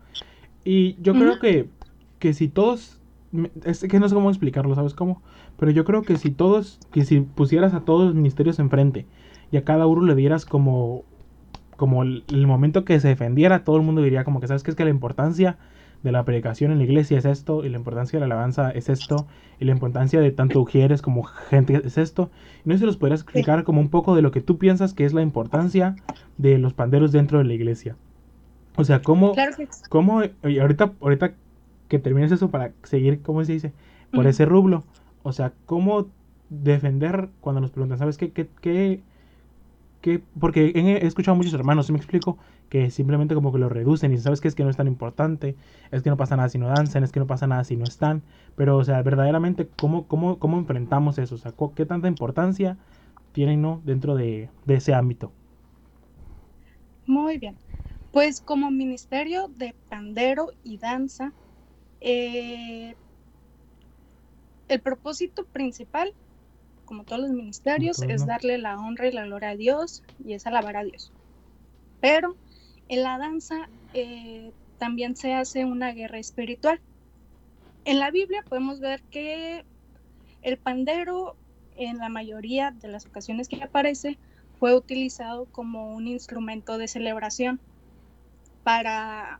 Y 0.64 1.02
yo 1.02 1.14
creo 1.14 1.40
que, 1.40 1.70
que 2.20 2.34
si 2.34 2.48
todos, 2.48 3.02
es 3.66 3.82
que 3.82 4.00
no 4.00 4.08
sé 4.08 4.16
cómo 4.16 4.30
explicarlo, 4.30 4.74
¿sabes 4.76 4.94
cómo? 4.94 5.22
Pero 5.58 5.72
yo 5.72 5.84
creo 5.84 6.02
que 6.04 6.18
si 6.18 6.32
todos, 6.32 6.80
que 6.92 7.04
si 7.06 7.22
pusieras 7.22 7.74
a 7.74 7.82
todos 7.82 8.08
los 8.08 8.16
ministerios 8.16 8.60
enfrente 8.60 9.06
y 9.52 9.58
a 9.58 9.64
cada 9.64 9.88
uno 9.88 10.06
le 10.06 10.16
dieras 10.16 10.46
como, 10.46 11.04
como 11.76 12.04
el, 12.04 12.24
momento 12.48 12.86
que 12.86 13.00
se 13.00 13.08
defendiera, 13.08 13.64
todo 13.64 13.78
el 13.78 13.84
mundo 13.84 14.02
diría 14.02 14.24
como 14.24 14.40
que, 14.40 14.48
¿sabes 14.48 14.64
qué? 14.64 14.72
Es 14.72 14.76
que 14.76 14.84
la 14.84 14.90
importancia 14.90 15.58
de 16.04 16.12
la 16.12 16.24
predicación 16.26 16.72
en 16.72 16.78
la 16.78 16.84
iglesia 16.84 17.18
es 17.18 17.26
esto, 17.26 17.66
y 17.66 17.70
la 17.70 17.78
importancia 17.78 18.20
de 18.20 18.28
la 18.28 18.34
alabanza 18.34 18.72
es 18.72 18.90
esto, 18.90 19.28
y 19.60 19.66
la 19.66 19.72
importancia 19.72 20.20
de 20.20 20.32
tanto 20.32 20.62
ujieres 20.62 21.02
como 21.02 21.24
gente 21.24 21.82
es 21.84 21.98
esto. 21.98 22.30
Y 22.66 22.70
no 22.70 22.78
si 22.78 22.86
los 22.86 22.98
podrías 22.98 23.22
explicar 23.22 23.64
como 23.64 23.82
un 23.82 23.90
poco 23.90 24.16
de 24.16 24.22
lo 24.22 24.32
que 24.32 24.42
tú 24.42 24.58
piensas 24.58 24.94
que 24.94 25.06
es 25.06 25.14
la 25.14 25.22
importancia 25.22 25.96
de 26.38 26.58
los 26.58 26.74
panderos 26.74 27.12
dentro 27.12 27.40
de 27.40 27.46
la 27.46 27.54
iglesia. 27.54 27.96
O 28.76 28.84
sea, 28.84 29.02
cómo, 29.02 29.34
cómo 29.90 30.22
y 30.44 30.60
ahorita, 30.60 30.94
ahorita 31.02 31.34
que 31.88 31.98
termines 31.98 32.32
eso 32.32 32.52
para 32.52 32.74
seguir, 32.84 33.22
¿cómo 33.24 33.44
se 33.44 33.54
dice? 33.54 33.74
Por 34.12 34.28
ese 34.28 34.46
rublo. 34.46 34.84
O 35.24 35.32
sea, 35.32 35.54
cómo 35.66 36.08
defender 36.50 37.30
cuando 37.42 37.60
nos 37.60 37.72
preguntan, 37.72 37.98
¿sabes 37.98 38.18
qué, 38.18 38.32
qué, 38.32 38.48
qué 38.62 39.02
porque 40.40 40.72
he, 40.76 41.06
escuchado 41.06 41.34
a 41.34 41.38
muchos 41.38 41.54
hermanos, 41.54 41.90
me 41.92 41.98
explico, 41.98 42.38
que 42.70 42.90
simplemente 42.92 43.36
como 43.36 43.52
que 43.52 43.60
lo 43.60 43.70
reducen 43.70 44.14
y 44.14 44.18
sabes 44.18 44.42
que 44.42 44.48
es 44.48 44.56
que 44.56 44.64
no 44.64 44.70
es 44.70 44.78
tan 44.78 44.88
importante, 44.88 45.56
es 45.92 46.04
que 46.04 46.10
no 46.10 46.18
pasa 46.18 46.36
nada 46.36 46.50
si 46.50 46.58
no 46.58 46.68
danzan, 46.68 47.04
es 47.04 47.12
que 47.12 47.20
no 47.20 47.28
pasa 47.28 47.48
nada 47.48 47.64
si 47.64 47.76
no 47.76 47.84
están, 47.84 48.24
pero 48.56 48.78
o 48.78 48.84
sea, 48.84 49.02
verdaderamente, 49.02 49.68
¿cómo, 49.80 50.08
cómo, 50.08 50.40
cómo 50.40 50.58
enfrentamos 50.58 51.18
eso? 51.18 51.36
O 51.36 51.38
sea, 51.38 51.54
¿qué 51.76 51.86
tanta 51.86 52.08
importancia 52.08 52.78
tienen 53.32 53.62
¿no? 53.62 53.82
dentro 53.86 54.16
de, 54.16 54.50
ese 54.68 54.94
ámbito? 54.94 55.32
Muy 57.06 57.38
bien. 57.38 57.56
Pues 58.12 58.42
como 58.42 58.72
Ministerio 58.72 59.48
de 59.48 59.76
Pandero 59.90 60.52
y 60.64 60.78
Danza, 60.78 61.34
eh, 62.02 62.96
el 64.68 64.80
propósito 64.82 65.46
principal 65.46 66.14
como 66.88 67.04
todos 67.04 67.22
los 67.22 67.32
ministerios, 67.32 68.02
es 68.02 68.26
darle 68.26 68.58
la 68.58 68.80
honra 68.80 69.08
y 69.08 69.12
la 69.12 69.26
gloria 69.26 69.50
a 69.50 69.56
Dios 69.56 70.02
y 70.26 70.34
es 70.34 70.48
alabar 70.48 70.78
a 70.78 70.84
Dios. 70.84 71.12
Pero 72.02 72.36
en 72.90 73.04
la 73.04 73.20
danza 73.20 73.70
eh, 73.94 74.52
también 74.80 75.16
se 75.16 75.34
hace 75.34 75.66
una 75.66 75.92
guerra 75.92 76.18
espiritual. 76.18 76.80
En 77.86 78.00
la 78.00 78.10
Biblia 78.10 78.44
podemos 78.50 78.80
ver 78.80 79.04
que 79.12 79.64
el 80.42 80.58
pandero, 80.58 81.36
en 81.76 82.00
la 82.00 82.10
mayoría 82.10 82.72
de 82.72 82.88
las 82.88 83.06
ocasiones 83.06 83.48
que 83.48 83.62
aparece, 83.62 84.18
fue 84.60 84.76
utilizado 84.76 85.46
como 85.52 85.96
un 85.96 86.08
instrumento 86.08 86.78
de 86.78 86.88
celebración 86.88 87.60
para, 88.64 89.40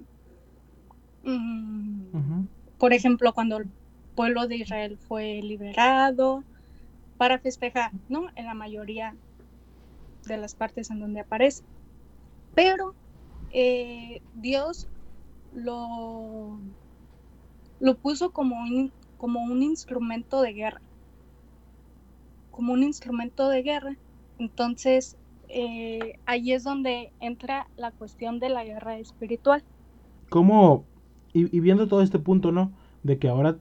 mm, 1.24 2.46
por 2.78 2.94
ejemplo, 2.94 3.34
cuando 3.34 3.58
el 3.58 3.68
pueblo 4.16 4.48
de 4.48 4.58
Israel 4.58 4.98
fue 5.08 5.42
liberado, 5.42 6.44
para 7.18 7.40
festejar, 7.40 7.92
¿no? 8.10 8.28
En 8.36 8.46
la 8.46 8.54
mayoría 8.54 9.16
de 10.26 10.38
las 10.38 10.56
partes 10.56 10.90
en 10.92 11.00
donde 11.00 11.22
aparece. 11.22 11.64
Pero 12.54 12.94
eh, 13.52 14.22
Dios 14.36 14.88
lo, 15.54 16.60
lo 17.80 17.98
puso 17.98 18.32
como 18.32 18.58
un, 18.58 18.92
como 19.18 19.42
un 19.44 19.64
instrumento 19.64 20.42
de 20.42 20.54
guerra, 20.54 20.82
como 22.52 22.74
un 22.74 22.84
instrumento 22.84 23.50
de 23.50 23.64
guerra. 23.64 23.98
Entonces, 24.40 25.18
eh, 25.50 26.20
ahí 26.26 26.52
es 26.52 26.64
donde 26.64 27.12
entra 27.20 27.68
la 27.78 27.92
cuestión 27.92 28.40
de 28.40 28.50
la 28.50 28.64
guerra 28.64 28.98
espiritual. 28.98 29.64
¿Cómo, 30.30 30.84
y, 31.34 31.60
viendo 31.60 31.88
todo 31.88 32.02
este 32.02 32.20
punto, 32.20 32.52
¿no? 32.52 32.72
De 33.04 33.18
que 33.18 33.30
ahora 33.30 33.58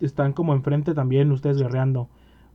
están 0.00 0.32
como 0.32 0.54
enfrente 0.54 0.94
también 0.94 1.30
ustedes 1.32 1.58
guerreando, 1.58 2.08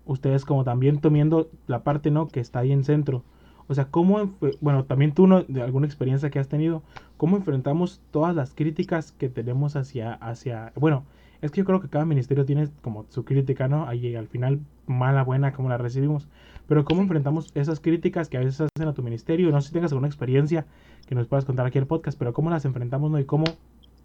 ustedes 0.05 0.45
como 0.45 0.63
también 0.63 0.99
tomando 0.99 1.49
la 1.67 1.83
parte, 1.83 2.11
¿no? 2.11 2.27
Que 2.27 2.39
está 2.39 2.59
ahí 2.59 2.71
en 2.71 2.83
centro. 2.83 3.23
O 3.67 3.73
sea, 3.73 3.85
¿cómo, 3.85 4.31
bueno, 4.61 4.85
también 4.85 5.13
tú, 5.13 5.25
¿no? 5.27 5.43
De 5.43 5.61
alguna 5.61 5.87
experiencia 5.87 6.29
que 6.29 6.39
has 6.39 6.47
tenido, 6.47 6.83
¿cómo 7.17 7.37
enfrentamos 7.37 8.01
todas 8.11 8.35
las 8.35 8.53
críticas 8.53 9.11
que 9.11 9.27
tenemos 9.29 9.75
hacia, 9.75 10.13
hacia, 10.13 10.71
bueno, 10.75 11.03
es 11.41 11.51
que 11.51 11.61
yo 11.61 11.65
creo 11.65 11.81
que 11.81 11.89
cada 11.89 12.05
ministerio 12.05 12.45
tiene 12.45 12.69
como 12.81 13.05
su 13.09 13.25
crítica, 13.25 13.67
¿no? 13.67 13.87
Ahí 13.87 14.15
al 14.15 14.27
final, 14.27 14.59
mala, 14.87 15.23
buena, 15.23 15.53
como 15.53 15.69
la 15.69 15.77
recibimos. 15.77 16.27
Pero 16.67 16.85
¿cómo 16.85 17.01
enfrentamos 17.01 17.51
esas 17.55 17.79
críticas 17.79 18.29
que 18.29 18.37
a 18.37 18.39
veces 18.39 18.61
hacen 18.61 18.87
a 18.87 18.93
tu 18.93 19.03
ministerio? 19.03 19.51
No 19.51 19.61
sé 19.61 19.67
si 19.67 19.73
tengas 19.73 19.91
alguna 19.91 20.07
experiencia 20.07 20.65
que 21.07 21.15
nos 21.15 21.27
puedas 21.27 21.45
contar 21.45 21.65
aquí 21.65 21.77
en 21.77 21.83
el 21.83 21.87
podcast, 21.87 22.17
pero 22.17 22.33
¿cómo 22.33 22.49
las 22.49 22.65
enfrentamos, 22.65 23.11
¿no? 23.11 23.19
Y 23.19 23.25
cómo 23.25 23.45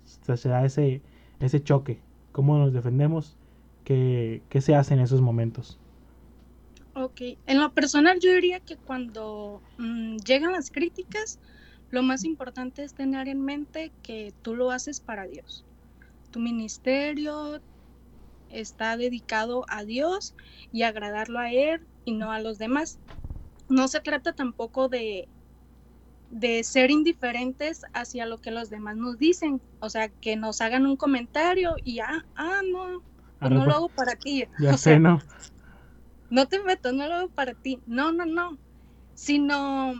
se 0.04 0.48
da 0.48 0.64
ese, 0.64 1.02
ese 1.38 1.62
choque, 1.62 2.00
cómo 2.32 2.58
nos 2.58 2.72
defendemos, 2.72 3.36
qué, 3.84 4.42
qué 4.48 4.60
se 4.60 4.74
hace 4.74 4.94
en 4.94 5.00
esos 5.00 5.20
momentos. 5.20 5.78
Ok, 6.94 7.20
en 7.46 7.60
lo 7.60 7.72
personal 7.72 8.18
yo 8.20 8.32
diría 8.32 8.60
que 8.60 8.76
cuando 8.76 9.62
mm, 9.78 10.16
llegan 10.18 10.52
las 10.52 10.70
críticas, 10.70 11.38
lo 11.90 12.02
más 12.02 12.24
importante 12.24 12.82
es 12.82 12.94
tener 12.94 13.28
en 13.28 13.44
mente 13.44 13.92
que 14.02 14.34
tú 14.42 14.54
lo 14.54 14.70
haces 14.70 15.00
para 15.00 15.26
Dios. 15.26 15.64
Tu 16.30 16.40
ministerio 16.40 17.60
está 18.48 18.96
dedicado 18.96 19.64
a 19.68 19.84
Dios 19.84 20.34
y 20.72 20.82
agradarlo 20.82 21.38
a 21.38 21.52
Él 21.52 21.86
y 22.04 22.12
no 22.12 22.32
a 22.32 22.40
los 22.40 22.58
demás. 22.58 22.98
No 23.68 23.88
se 23.88 24.00
trata 24.00 24.32
tampoco 24.32 24.88
de 24.88 25.28
de 26.30 26.62
ser 26.62 26.90
indiferentes 26.90 27.82
hacia 27.92 28.24
lo 28.24 28.38
que 28.38 28.52
los 28.52 28.70
demás 28.70 28.96
nos 28.96 29.18
dicen. 29.18 29.60
O 29.80 29.90
sea, 29.90 30.08
que 30.08 30.36
nos 30.36 30.60
hagan 30.60 30.86
un 30.86 30.96
comentario 30.96 31.74
y 31.84 31.98
ah, 32.00 32.24
ah, 32.36 32.60
no, 32.70 33.02
pues 33.38 33.50
no 33.50 33.66
lo 33.66 33.72
hago 33.72 33.88
para 33.88 34.14
ti. 34.16 34.44
Ya 34.60 34.76
sé, 34.78 34.98
¿no? 34.98 35.20
No 36.30 36.46
te 36.46 36.62
meto, 36.62 36.92
no 36.92 37.06
lo 37.08 37.14
hago 37.14 37.28
para 37.30 37.54
ti. 37.54 37.80
No, 37.86 38.12
no, 38.12 38.24
no. 38.24 38.58
Sino, 39.14 39.94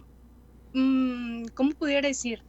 mm, 0.73 1.47
¿cómo 1.55 1.73
pudiera 1.73 2.09
decir? 2.09 2.43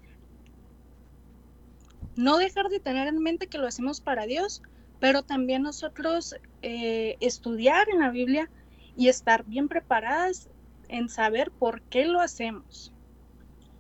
No 2.16 2.38
dejar 2.38 2.70
de 2.70 2.80
tener 2.80 3.08
en 3.08 3.20
mente 3.20 3.48
que 3.48 3.58
lo 3.58 3.68
hacemos 3.68 4.02
para 4.02 4.26
Dios, 4.26 4.62
pero 5.00 5.24
también 5.24 5.64
nosotros 5.64 6.36
eh, 6.62 7.18
estudiar 7.20 7.88
en 7.90 8.00
la 8.00 8.12
Biblia 8.12 8.50
y 8.96 9.08
estar 9.08 9.46
bien 9.46 9.68
preparadas 9.68 10.50
en 10.88 11.10
saber 11.10 11.52
por 11.52 11.82
qué 11.84 12.06
lo 12.06 12.20
hacemos 12.22 12.94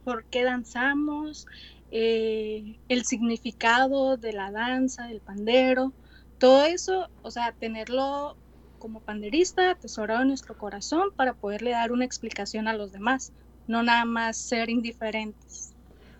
por 0.03 0.25
qué 0.25 0.43
danzamos, 0.43 1.45
eh, 1.91 2.79
el 2.87 3.05
significado 3.05 4.17
de 4.17 4.33
la 4.33 4.51
danza, 4.51 5.07
del 5.07 5.21
pandero, 5.21 5.93
todo 6.37 6.65
eso, 6.65 7.09
o 7.21 7.31
sea, 7.31 7.53
tenerlo 7.53 8.37
como 8.81 8.99
panderista 8.99 9.71
atesorado 9.71 10.23
en 10.23 10.29
nuestro 10.29 10.57
corazón 10.57 11.09
para 11.15 11.33
poderle 11.33 11.71
dar 11.71 11.91
una 11.91 12.03
explicación 12.03 12.67
a 12.67 12.73
los 12.73 12.91
demás, 12.91 13.31
no 13.67 13.83
nada 13.83 14.05
más 14.05 14.37
ser 14.37 14.69
indiferentes. 14.69 15.73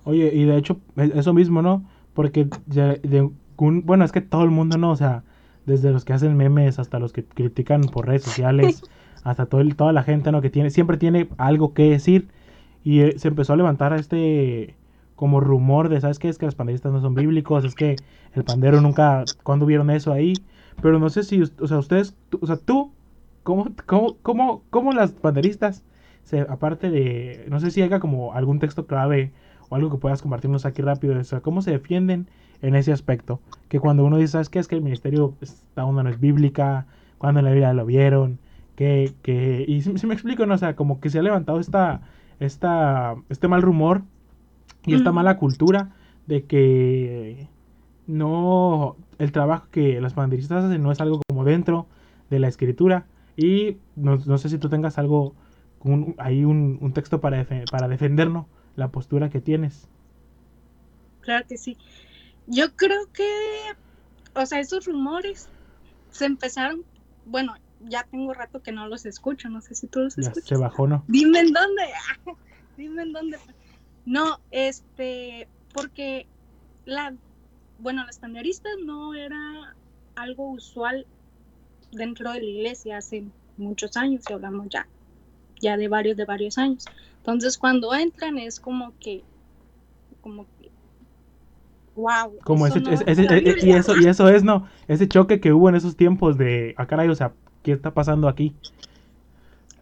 Oye, 0.04 0.32
y 0.34 0.46
de 0.46 0.58
hecho, 0.58 0.80
e, 0.96 1.12
eso 1.16 1.34
mismo, 1.34 1.62
¿no? 1.62 1.84
Porque 2.14 2.48
de, 2.68 3.30
bueno, 3.58 4.06
es 4.06 4.12
que 4.12 4.22
todo 4.22 4.44
el 4.44 4.52
mundo, 4.52 4.78
¿no? 4.78 4.92
O 4.92 4.96
sea, 4.96 5.24
desde 5.66 5.92
los 5.92 6.06
que 6.06 6.14
hacen 6.14 6.38
memes 6.38 6.78
hasta 6.78 7.00
los 7.00 7.12
que 7.12 7.26
critican 7.26 7.82
por 7.82 8.08
redes 8.08 8.24
sociales, 8.24 8.84
hasta 9.24 9.48
todo 9.48 9.68
toda 9.76 9.92
la 9.92 10.04
gente, 10.04 10.32
¿no? 10.32 10.42
Que 10.42 10.52
tiene, 10.52 10.70
siempre 10.70 10.98
tiene 10.98 11.30
algo 11.38 11.74
que 11.74 11.90
decir 11.90 12.30
y 12.84 13.02
eh, 13.02 13.18
se 13.18 13.28
empezó 13.28 13.54
a 13.54 13.58
levantar 13.58 13.94
este 13.94 14.76
como 15.16 15.40
rumor 15.40 15.90
de, 15.90 16.02
¿sabes 16.02 16.18
qué? 16.18 16.30
Es 16.30 16.40
que 16.40 16.48
los 16.48 16.56
panderistas 16.56 16.92
no 16.92 17.00
son 17.02 17.14
bíblicos, 17.14 17.64
es 17.64 17.76
que 17.76 17.96
el 18.34 18.44
pandero 18.44 18.82
nunca, 18.82 19.24
¿cuándo 19.44 19.68
vieron 19.68 19.92
eso 19.92 20.12
ahí? 20.12 20.34
Pero 20.82 21.00
no 21.00 21.10
sé 21.10 21.24
si, 21.24 21.42
o 21.42 21.68
sea, 21.68 21.78
ustedes, 21.80 22.16
o 22.40 22.48
sea, 22.48 22.58
tú, 22.58 22.92
¿cómo, 23.44 23.68
cómo, 23.86 24.18
cómo, 24.22 24.64
cómo 24.70 24.92
las 24.94 25.12
panderistas, 25.12 25.84
se, 26.24 26.42
aparte 26.42 26.90
de, 26.90 27.46
no 27.50 27.60
sé 27.60 27.72
si 27.72 27.82
haya 27.82 28.00
como 28.00 28.34
algún 28.34 28.60
texto 28.60 28.86
clave 28.86 29.32
o 29.70 29.76
algo 29.76 29.90
que 29.90 29.98
puedas 29.98 30.22
compartirnos 30.22 30.66
aquí 30.66 30.82
rápido, 30.82 31.20
o 31.20 31.24
sea, 31.24 31.42
¿cómo 31.42 31.62
se 31.62 31.72
defienden 31.72 32.28
en 32.62 32.76
ese 32.76 32.92
aspecto? 32.92 33.40
Que 33.70 33.80
cuando 33.80 34.04
uno 34.04 34.18
dice, 34.18 34.34
¿sabes 34.34 34.50
qué? 34.50 34.60
Es 34.60 34.68
que 34.68 34.76
el 34.76 34.82
ministerio, 34.82 35.36
esta 35.42 35.86
onda 35.86 36.04
no 36.04 36.10
es 36.10 36.20
bíblica, 36.20 36.88
cuando 37.18 37.40
en 37.40 37.46
la 37.46 37.52
Biblia 37.52 37.74
lo 37.74 37.86
vieron, 37.86 38.40
que, 38.76 39.14
que, 39.22 39.66
y 39.68 39.82
si, 39.82 40.08
me 40.08 40.14
explico, 40.14 40.46
¿no? 40.46 40.56
O 40.56 40.58
sea, 40.58 40.76
como 40.76 41.00
que 41.00 41.10
se 41.10 41.20
ha 41.20 41.22
levantado 41.22 41.60
esta 41.60 42.02
esta, 42.42 43.16
este 43.30 43.48
mal 43.48 43.62
rumor 43.62 44.02
y 44.86 44.96
esta 44.96 45.12
mala 45.12 45.38
cultura 45.38 45.92
de 46.26 46.44
que 46.46 47.48
no 48.08 48.96
el 49.20 49.32
trabajo 49.32 49.68
que 49.72 50.02
las 50.02 50.16
banderistas 50.16 50.66
hacen 50.66 50.82
no 50.82 50.92
es 50.92 51.02
algo 51.02 51.22
como 51.28 51.44
dentro 51.44 51.88
de 52.30 52.40
la 52.40 52.48
escritura 52.48 53.06
y 53.38 53.78
no, 53.96 54.38
sé 54.38 54.50
si 54.50 54.58
tú 54.58 54.70
tengas 54.70 54.98
algo 54.98 55.34
un, 55.80 56.16
ahí 56.18 56.44
un, 56.44 56.92
texto 56.94 57.22
para, 57.22 57.46
para 57.72 57.88
defendernos 57.88 58.46
la 58.76 58.90
postura 58.90 59.30
que 59.30 59.42
tienes 59.42 59.88
claro 61.22 61.46
que 61.48 61.58
sí 61.58 61.78
yo 62.48 62.76
creo 62.76 63.12
que 63.14 63.30
o 64.36 64.46
sea 64.46 64.60
esos 64.60 64.86
rumores 64.86 65.50
se 66.10 66.26
empezaron 66.26 66.84
bueno 67.26 67.54
ya 67.88 68.04
tengo 68.10 68.34
rato 68.34 68.62
que 68.62 68.72
no 68.72 68.88
los 68.88 69.06
escucho, 69.06 69.50
no 69.50 69.62
sé 69.62 69.76
si 69.76 69.88
tú 69.88 70.02
los 70.02 70.18
escuchas. 70.18 70.48
Se 70.48 70.58
bajó, 70.58 70.88
¿no? 70.88 71.04
Dime 71.08 71.40
en 71.40 71.54
dónde, 71.54 71.84
dime 72.78 73.04
en 73.04 73.14
dónde. 73.14 73.38
No, 74.06 74.40
este, 74.52 75.48
porque 75.74 76.28
la, 76.86 77.14
bueno, 77.82 78.06
las 78.06 78.20
panderistas 78.20 78.74
no 78.86 79.14
era 79.14 79.76
algo 80.16 80.52
usual 80.52 81.06
dentro 81.92 82.32
de 82.32 82.40
la 82.40 82.46
iglesia 82.46 82.98
hace 82.98 83.24
muchos 83.58 83.98
años, 83.98 84.24
y 84.30 84.34
hablamos 84.34 84.68
ya, 84.70 84.88
ya 85.60 85.78
de 85.78 85.88
varios, 85.88 86.18
de 86.18 86.26
varios 86.26 86.58
años. 86.58 86.86
Entonces, 87.18 87.58
cuando 87.58 87.94
entran 87.94 88.38
es 88.38 88.60
como 88.60 88.94
que, 89.00 89.24
como 90.22 90.46
que, 90.60 90.70
wow. 91.96 92.38
Como 92.44 92.68
ese, 92.68 92.80
y 93.62 93.72
eso, 93.72 93.96
y 94.00 94.08
eso 94.08 94.30
es, 94.30 94.44
¿no? 94.44 94.68
Ese 94.88 95.08
choque 95.08 95.40
que 95.40 95.54
hubo 95.54 95.70
en 95.70 95.76
esos 95.76 95.96
tiempos 95.96 96.38
de, 96.38 96.74
ah, 96.78 96.88
caray, 96.88 97.10
o 97.10 97.16
sea, 97.16 97.34
¿qué 97.64 97.74
está 97.74 97.94
pasando 97.94 98.28
aquí? 98.28 98.56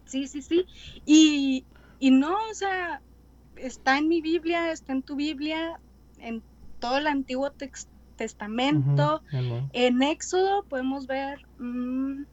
Sí, 0.04 0.26
sí, 0.26 0.42
sí. 0.42 0.66
Y, 1.06 1.64
no, 2.10 2.34
o 2.50 2.54
sea, 2.54 3.00
está 3.56 3.98
en 3.98 4.08
mi 4.08 4.20
Biblia, 4.20 4.72
está 4.72 4.92
en 4.92 5.02
tu 5.02 5.16
Biblia, 5.16 5.78
en 6.18 6.42
todo 6.80 6.98
el 6.98 7.06
Antiguo 7.06 7.52
Testamento. 8.16 9.22
En 9.72 10.02
Éxodo 10.02 10.64
podemos 10.64 11.06
ver 11.06 11.46
mm, 11.58 12.24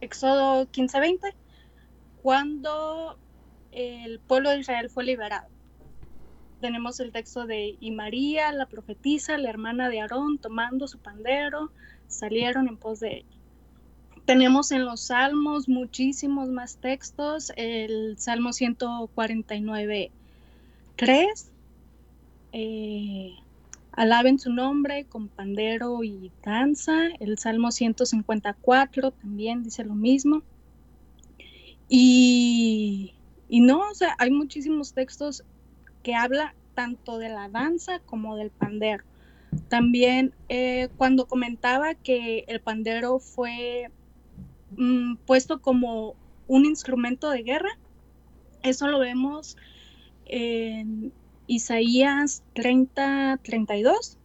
Éxodo 0.00 0.66
15-20, 0.70 1.34
cuando 2.22 3.18
el 3.72 4.20
pueblo 4.20 4.50
de 4.50 4.60
Israel 4.60 4.90
fue 4.90 5.04
liberado. 5.04 5.48
Tenemos 6.60 7.00
el 7.00 7.10
texto 7.10 7.46
de 7.46 7.76
y 7.80 7.90
María, 7.90 8.52
la 8.52 8.66
profetisa, 8.66 9.36
la 9.36 9.50
hermana 9.50 9.88
de 9.88 10.00
Aarón, 10.00 10.38
tomando 10.38 10.86
su 10.86 10.98
pandero, 10.98 11.72
salieron 12.06 12.68
en 12.68 12.76
pos 12.76 13.00
de 13.00 13.18
ella. 13.18 13.36
Tenemos 14.24 14.70
en 14.70 14.84
los 14.84 15.00
salmos 15.00 15.68
muchísimos 15.68 16.48
más 16.48 16.76
textos. 16.76 17.52
El 17.56 18.16
Salmo 18.18 18.52
149, 18.52 20.12
3. 20.96 21.50
Eh, 22.52 23.34
alaben 23.92 24.38
su 24.38 24.52
nombre 24.52 25.04
con 25.04 25.28
pandero 25.28 26.02
y 26.02 26.30
danza. 26.44 27.08
El 27.20 27.38
Salmo 27.38 27.70
154 27.70 29.10
también 29.12 29.62
dice 29.62 29.84
lo 29.84 29.94
mismo. 29.94 30.42
Y, 31.88 33.14
no, 33.50 33.80
o 33.90 33.94
sea, 33.94 34.16
hay 34.18 34.30
muchísimos 34.30 34.94
textos 34.94 35.44
que 36.02 36.14
habla 36.14 36.54
tanto 36.74 37.18
de 37.18 37.28
la 37.28 37.48
danza 37.48 38.00
como 38.00 38.36
del 38.36 38.50
pandero. 38.50 39.04
También 39.68 40.32
eh, 40.48 40.88
cuando 40.96 41.26
comentaba 41.26 41.94
que 41.94 42.44
el 42.48 42.60
pandero 42.60 43.18
fue 43.18 43.90
Mm, 44.76 45.16
puesto 45.26 45.60
como 45.60 46.14
un 46.48 46.64
instrumento 46.64 47.30
de 47.30 47.42
guerra. 47.42 47.78
Eso 48.62 48.86
lo 48.88 48.98
vemos 48.98 49.56
en 50.26 51.12
Isaías 51.46 52.42
30, 52.54 53.38
32, 53.42 54.18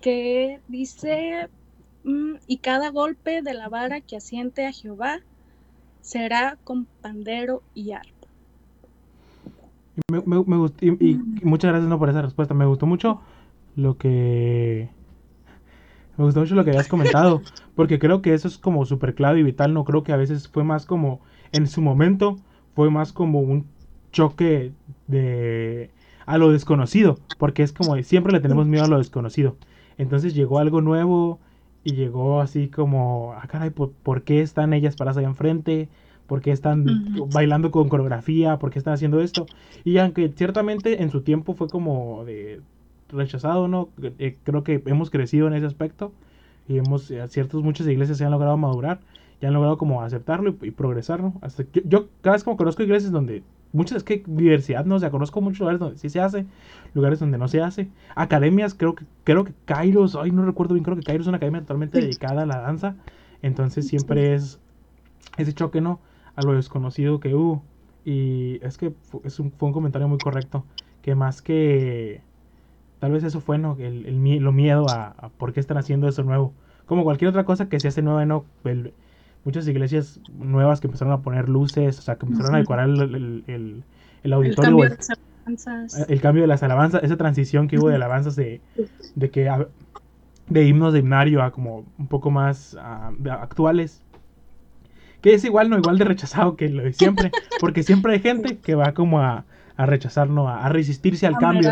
que 0.00 0.60
dice, 0.68 1.48
mm, 2.04 2.34
y 2.46 2.58
cada 2.58 2.90
golpe 2.90 3.42
de 3.42 3.54
la 3.54 3.68
vara 3.68 4.00
que 4.00 4.16
asiente 4.16 4.66
a 4.66 4.72
Jehová 4.72 5.20
será 6.02 6.58
con 6.64 6.86
pandero 7.00 7.62
y 7.74 7.92
arpa. 7.92 8.28
Me, 10.10 10.18
y, 10.80 11.14
muchas 11.42 11.70
gracias 11.70 11.88
no 11.88 11.98
por 11.98 12.10
esa 12.10 12.22
respuesta. 12.22 12.52
Me 12.52 12.66
gustó 12.66 12.86
mucho 12.86 13.20
lo 13.76 13.96
que 13.96 14.88
Me 16.18 16.24
gustó 16.24 16.40
mucho 16.40 16.54
lo 16.54 16.64
que 16.64 16.70
habías 16.70 16.88
comentado, 16.88 17.42
porque 17.74 17.98
creo 17.98 18.22
que 18.22 18.34
eso 18.34 18.48
es 18.48 18.58
como 18.58 18.84
súper 18.84 19.14
clave 19.14 19.40
y 19.40 19.42
vital, 19.44 19.72
no 19.72 19.84
creo 19.84 20.04
que 20.04 20.12
a 20.12 20.16
veces 20.16 20.48
fue 20.48 20.64
más 20.64 20.86
como, 20.86 21.20
en 21.52 21.66
su 21.66 21.80
momento, 21.80 22.38
fue 22.74 22.90
más 22.90 23.12
como 23.12 23.40
un 23.40 23.66
choque 24.12 24.72
de 25.06 25.90
a 26.26 26.38
lo 26.38 26.50
desconocido, 26.50 27.18
porque 27.38 27.62
es 27.62 27.72
como 27.72 28.00
siempre 28.02 28.32
le 28.32 28.40
tenemos 28.40 28.66
miedo 28.66 28.84
a 28.84 28.88
lo 28.88 28.98
desconocido. 28.98 29.56
Entonces 29.98 30.34
llegó 30.34 30.58
algo 30.58 30.80
nuevo 30.80 31.38
y 31.84 31.94
llegó 31.94 32.40
así 32.40 32.68
como, 32.68 33.34
ah, 33.34 33.46
caray, 33.46 33.70
¿por, 33.70 34.22
qué 34.22 34.40
están 34.40 34.72
ellas 34.72 34.96
paradas 34.96 35.18
ahí 35.18 35.24
enfrente? 35.24 35.88
¿Por 36.26 36.40
qué 36.40 36.52
están 36.52 36.86
bailando 37.32 37.70
con 37.70 37.90
coreografía? 37.90 38.58
¿Por 38.58 38.70
qué 38.70 38.78
están 38.78 38.94
haciendo 38.94 39.20
esto? 39.20 39.46
Y 39.84 39.98
aunque 39.98 40.32
ciertamente 40.34 41.02
en 41.02 41.10
su 41.10 41.20
tiempo 41.20 41.54
fue 41.54 41.68
como 41.68 42.24
de 42.24 42.62
rechazado, 43.10 43.68
¿no? 43.68 43.90
Eh, 44.18 44.36
creo 44.42 44.64
que 44.64 44.82
hemos 44.86 45.10
crecido 45.10 45.46
en 45.46 45.52
ese 45.52 45.66
aspecto 45.66 46.12
y 46.66 46.78
hemos, 46.78 47.10
eh, 47.10 47.22
ciertas, 47.28 47.60
muchas 47.60 47.86
iglesias 47.86 48.16
se 48.16 48.24
han 48.24 48.30
logrado 48.30 48.56
madurar 48.56 49.00
y 49.40 49.46
han 49.46 49.52
logrado 49.52 49.76
como 49.76 50.02
aceptarlo 50.02 50.54
y, 50.62 50.70
progresar, 50.70 51.20
¿no? 51.20 51.34
Hasta 51.42 51.64
que, 51.64 51.82
yo 51.84 52.08
cada 52.22 52.36
vez 52.36 52.44
como 52.44 52.56
conozco 52.56 52.82
iglesias 52.82 53.12
donde 53.12 53.42
muchas, 53.74 53.98
es 53.98 54.04
que 54.04 54.22
diversidad, 54.26 54.86
¿no? 54.86 54.94
O 54.94 54.98
sea, 54.98 55.10
conozco 55.10 55.40
muchos 55.42 55.60
lugares 55.60 55.80
donde 55.80 55.98
sí 55.98 56.08
se 56.08 56.20
hace, 56.20 56.46
lugares 56.94 57.20
donde 57.20 57.36
no 57.36 57.48
se 57.48 57.60
hace. 57.60 57.88
Academias, 58.14 58.74
creo 58.74 58.94
que, 58.94 59.04
creo 59.24 59.44
que 59.44 59.52
Kairos, 59.66 60.16
ay, 60.16 60.30
no 60.30 60.46
recuerdo 60.46 60.74
bien, 60.74 60.84
creo 60.84 60.96
que 60.96 61.02
Kairos 61.02 61.24
es 61.24 61.28
una 61.28 61.36
academia 61.36 61.60
totalmente 61.60 62.00
dedicada 62.00 62.42
a 62.42 62.46
la 62.46 62.60
danza. 62.60 62.96
Entonces 63.42 63.86
siempre 63.86 64.34
es 64.34 64.58
ese 65.36 65.52
choque, 65.52 65.82
¿no? 65.82 66.00
A 66.36 66.42
lo 66.42 66.54
desconocido 66.54 67.20
que 67.20 67.34
hubo. 67.34 67.62
Y 68.06 68.58
es 68.62 68.78
que 68.78 68.94
es 69.24 69.38
un, 69.38 69.52
fue 69.52 69.68
un 69.68 69.74
comentario 69.74 70.08
muy 70.08 70.18
correcto. 70.18 70.64
Que 71.02 71.14
más 71.14 71.42
que 71.42 72.22
Tal 73.04 73.12
vez 73.12 73.22
eso 73.22 73.42
fue 73.42 73.58
¿no? 73.58 73.76
el, 73.78 74.06
el, 74.06 74.38
lo 74.42 74.50
miedo 74.50 74.86
a, 74.88 75.30
por 75.36 75.52
qué 75.52 75.60
están 75.60 75.76
haciendo 75.76 76.08
eso 76.08 76.22
nuevo. 76.22 76.54
Como 76.86 77.04
cualquier 77.04 77.28
otra 77.28 77.44
cosa 77.44 77.68
que 77.68 77.78
se 77.78 77.88
hace 77.88 78.00
nueva, 78.00 78.24
¿no? 78.24 78.46
Muchas 79.44 79.66
iglesias 79.68 80.20
nuevas 80.38 80.80
que 80.80 80.86
empezaron 80.86 81.12
a 81.12 81.20
poner 81.20 81.48
luces, 81.48 81.98
o 81.98 82.02
sea, 82.02 82.16
que 82.16 82.26
empezaron 82.26 82.54
a 82.54 82.58
decorar 82.58 82.88
el, 82.88 83.84
el 84.24 84.32
auditorio. 84.32 84.84
El 84.84 84.88
cambio, 84.88 84.88
de 84.88 84.96
alabanzas. 85.46 86.10
el 86.10 86.20
cambio 86.20 86.42
de 86.42 86.46
las 86.48 86.62
alabanzas, 86.62 87.04
esa 87.04 87.16
transición 87.16 87.68
que 87.68 87.78
hubo 87.78 87.88
de 87.88 87.94
alabanzas 87.94 88.34
de, 88.34 88.60
de 89.14 89.30
que 89.30 89.50
de 90.48 90.66
himnos 90.66 90.92
de 90.92 90.98
himnario 90.98 91.42
a 91.42 91.52
como 91.52 91.84
un 91.98 92.08
poco 92.08 92.30
más 92.30 92.76
actuales. 93.30 94.02
Que 95.20 95.32
es 95.32 95.44
igual, 95.44 95.70
no 95.70 95.78
igual 95.78 95.96
de 95.96 96.04
rechazado 96.04 96.54
que 96.56 96.68
lo 96.68 96.82
de 96.82 96.92
siempre, 96.92 97.30
porque 97.60 97.82
siempre 97.82 98.14
hay 98.14 98.20
gente 98.20 98.58
que 98.58 98.74
va 98.74 98.92
como 98.92 99.20
a, 99.20 99.44
a 99.76 99.86
rechazar, 99.86 100.28
¿no? 100.28 100.48
A, 100.48 100.68
resistirse 100.68 101.26
al 101.26 101.38
cambio. 101.38 101.70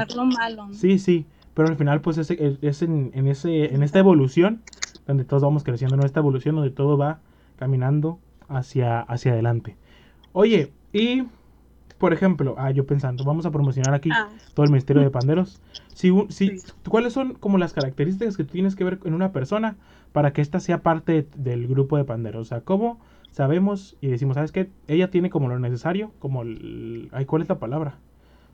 Sí, 0.72 0.98
sí, 0.98 1.26
pero 1.52 1.68
al 1.68 1.76
final 1.76 2.00
pues 2.00 2.16
es, 2.16 2.30
es 2.30 2.82
en, 2.82 3.10
en, 3.14 3.28
ese, 3.28 3.74
en 3.74 3.82
esta 3.82 3.98
evolución 3.98 4.62
donde 5.06 5.24
todos 5.24 5.42
vamos 5.42 5.64
creciendo, 5.64 5.96
¿no? 5.96 6.04
Esta 6.04 6.20
evolución 6.20 6.54
donde 6.54 6.70
todo 6.70 6.96
va 6.96 7.18
caminando 7.62 8.18
hacia, 8.48 8.98
hacia 9.02 9.30
adelante. 9.30 9.76
Oye, 10.32 10.72
y 10.92 11.22
por 11.96 12.12
ejemplo, 12.12 12.56
ah, 12.58 12.72
yo 12.72 12.86
pensando, 12.86 13.22
vamos 13.22 13.46
a 13.46 13.52
promocionar 13.52 13.94
aquí 13.94 14.10
ah. 14.12 14.28
todo 14.54 14.64
el 14.64 14.72
Ministerio 14.72 15.00
de 15.00 15.10
Panderos. 15.10 15.62
Si, 15.94 16.10
si, 16.30 16.56
¿Cuáles 16.88 17.12
son 17.12 17.34
como 17.34 17.58
las 17.58 17.72
características 17.72 18.36
que 18.36 18.42
tú 18.42 18.50
tienes 18.50 18.74
que 18.74 18.82
ver 18.82 18.98
en 19.04 19.14
una 19.14 19.30
persona 19.30 19.76
para 20.10 20.32
que 20.32 20.40
ésta 20.42 20.58
sea 20.58 20.82
parte 20.82 21.28
del 21.36 21.68
grupo 21.68 21.96
de 21.96 22.02
panderos? 22.02 22.40
O 22.40 22.44
sea, 22.46 22.62
¿cómo 22.62 22.98
sabemos 23.30 23.96
y 24.00 24.08
decimos, 24.08 24.34
¿sabes 24.34 24.50
qué? 24.50 24.68
Ella 24.88 25.12
tiene 25.12 25.30
como 25.30 25.48
lo 25.48 25.60
necesario, 25.60 26.10
como 26.18 26.42
el... 26.42 27.10
Ay, 27.12 27.26
¿cuál 27.26 27.42
es 27.42 27.48
la 27.48 27.60
palabra? 27.60 27.94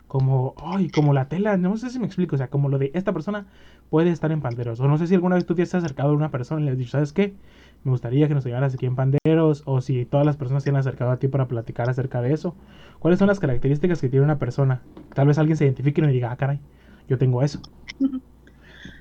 Como, 0.08 0.54
ay, 0.58 0.90
como 0.90 1.12
la 1.14 1.28
tela, 1.28 1.56
no 1.58 1.76
sé 1.76 1.90
si 1.90 1.98
me 2.00 2.06
explico, 2.06 2.34
o 2.36 2.38
sea, 2.38 2.48
como 2.50 2.68
lo 2.70 2.78
de 2.78 2.90
esta 2.94 3.12
persona 3.12 3.46
puede 3.90 4.10
estar 4.10 4.32
en 4.32 4.40
Panderos. 4.42 4.80
O 4.80 4.88
no 4.88 4.98
sé 4.98 5.06
si 5.06 5.14
alguna 5.14 5.36
vez 5.36 5.46
tú 5.46 5.54
te 5.54 5.62
has 5.62 5.74
acercado 5.74 6.10
a 6.10 6.14
una 6.14 6.30
persona 6.30 6.62
y 6.62 6.64
le 6.64 6.70
has 6.72 6.78
dicho, 6.78 6.92
¿sabes 6.92 7.12
qué? 7.12 7.36
Me 7.84 7.90
gustaría 7.92 8.26
que 8.28 8.34
nos 8.34 8.46
ayudaras 8.46 8.74
aquí 8.74 8.86
en 8.86 8.96
Panderos, 8.96 9.62
o 9.66 9.80
si 9.80 10.06
todas 10.06 10.26
las 10.26 10.36
personas 10.36 10.64
se 10.64 10.70
han 10.70 10.76
acercado 10.76 11.10
a 11.10 11.18
ti 11.18 11.28
para 11.28 11.46
platicar 11.48 11.88
acerca 11.90 12.22
de 12.22 12.32
eso. 12.32 12.56
¿Cuáles 12.98 13.18
son 13.18 13.28
las 13.28 13.40
características 13.40 14.00
que 14.00 14.08
tiene 14.08 14.24
una 14.24 14.38
persona? 14.38 14.82
Tal 15.14 15.26
vez 15.28 15.38
alguien 15.38 15.56
se 15.56 15.64
identifique 15.64 16.00
y 16.00 16.04
me 16.04 16.12
diga, 16.12 16.32
ah, 16.32 16.36
caray, 16.36 16.60
yo 17.08 17.18
tengo 17.18 17.42
eso. 17.42 17.60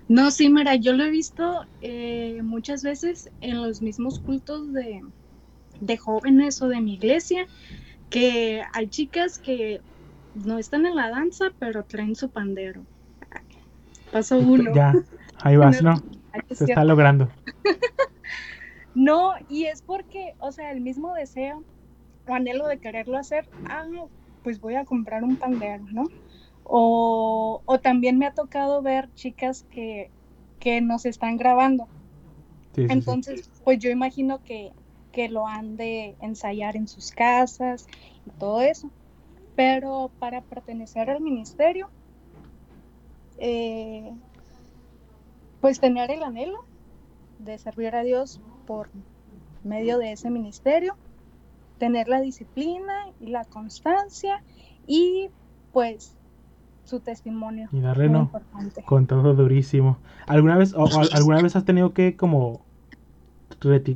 No, 0.08 0.31
sí, 0.31 0.49
mira, 0.49 0.75
yo 0.75 0.93
lo 0.93 1.03
he 1.03 1.10
visto 1.10 1.65
eh, 1.81 2.41
muchas 2.41 2.81
veces 2.81 3.29
en 3.41 3.62
los 3.62 3.81
mismos 3.81 4.19
cultos 4.19 4.71
de, 4.71 5.01
de 5.81 5.97
jóvenes 5.97 6.62
o 6.62 6.69
de 6.69 6.79
mi 6.81 6.93
iglesia, 6.93 7.45
que 8.10 8.63
hay 8.73 8.88
chicas 8.88 9.39
que 9.39 9.81
no 10.45 10.58
están 10.58 10.86
en 10.86 10.95
la 10.95 11.10
danza, 11.10 11.45
pero 11.60 11.84
traen 11.84 12.15
su 12.15 12.30
pandero. 12.30 12.82
Paso 14.12 14.38
uno. 14.38 14.73
Ya, 14.73 14.93
ahí 15.41 15.58
vas, 15.58 15.82
¿no? 15.82 16.02
Se 16.52 16.65
está 16.65 16.84
logrando. 16.84 17.30
no, 18.95 19.34
y 19.50 19.65
es 19.65 19.82
porque, 19.82 20.36
o 20.39 20.52
sea, 20.52 20.71
el 20.71 20.82
mismo 20.82 21.13
deseo 21.13 21.63
o 22.28 22.34
anhelo 22.34 22.67
de 22.67 22.80
quererlo 22.80 23.17
hacer, 23.17 23.47
ah, 23.69 23.86
pues 24.43 24.60
voy 24.60 24.76
a 24.76 24.86
comprar 24.86 25.23
un 25.23 25.36
pandero, 25.36 25.86
¿no? 25.91 26.06
O, 26.63 27.62
o 27.65 27.80
también 27.80 28.17
me 28.17 28.26
ha 28.26 28.34
tocado 28.34 28.82
ver 28.82 29.10
chicas 29.15 29.65
que, 29.71 30.10
que 30.60 30.82
nos 30.82 31.06
están 31.06 31.38
grabando. 31.38 31.88
Entonces, 32.76 33.50
pues 33.63 33.80
yo 33.80 33.89
imagino 33.89 34.43
que 34.43 34.71
que 35.17 35.30
lo 35.30 35.47
han 35.47 35.78
de 35.78 36.15
ensayar 36.21 36.76
en 36.76 36.88
sus 36.88 37.10
casas 37.10 37.88
y 38.28 38.30
todo 38.38 38.62
eso. 38.62 38.91
Pero 39.57 40.11
para 40.19 40.41
pertenecer 40.41 41.09
al 41.09 41.19
ministerio, 41.19 41.89
eh, 43.39 44.13
pues 45.61 45.79
tener 45.79 46.11
el 46.11 46.21
anhelo 46.21 46.63
de 47.39 47.57
servir 47.57 47.95
a 47.95 48.03
Dios 48.03 48.39
por 48.67 48.89
medio 49.63 49.97
de 49.97 50.11
ese 50.11 50.29
ministerio, 50.29 50.95
tener 51.79 52.07
la 52.07 52.21
disciplina 52.21 53.09
y 53.19 53.27
la 53.27 53.45
constancia 53.45 54.43
y 54.85 55.31
pues 55.73 56.15
su 56.83 56.99
testimonio. 56.99 57.67
Y 57.71 57.79
darle 57.79 58.09
no, 58.09 58.31
con 58.85 59.07
todo 59.07 59.33
durísimo. 59.33 59.97
¿Alguna 60.27 60.55
vez, 60.55 60.75
o, 60.75 60.87
alguna 61.13 61.41
vez 61.41 61.55
has 61.55 61.65
tenido 61.65 61.93
que 61.93 62.15
como 62.15 62.61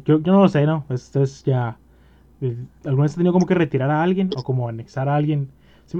yo, 0.06 0.18
no 0.20 0.42
lo 0.42 0.50
sé, 0.50 0.66
¿no? 0.66 0.86
Esto 0.90 1.22
es 1.22 1.44
ya... 1.44 1.78
Eh, 2.42 2.58
¿Alguna 2.86 3.04
vez 3.04 3.12
has 3.12 3.18
tenido 3.18 3.34
como 3.34 3.46
que 3.46 3.56
retirar 3.56 3.90
a 3.90 4.02
alguien 4.02 4.32
o 4.36 4.44
como 4.44 4.68
anexar 4.68 5.08
a 5.08 5.16
alguien? 5.16 5.50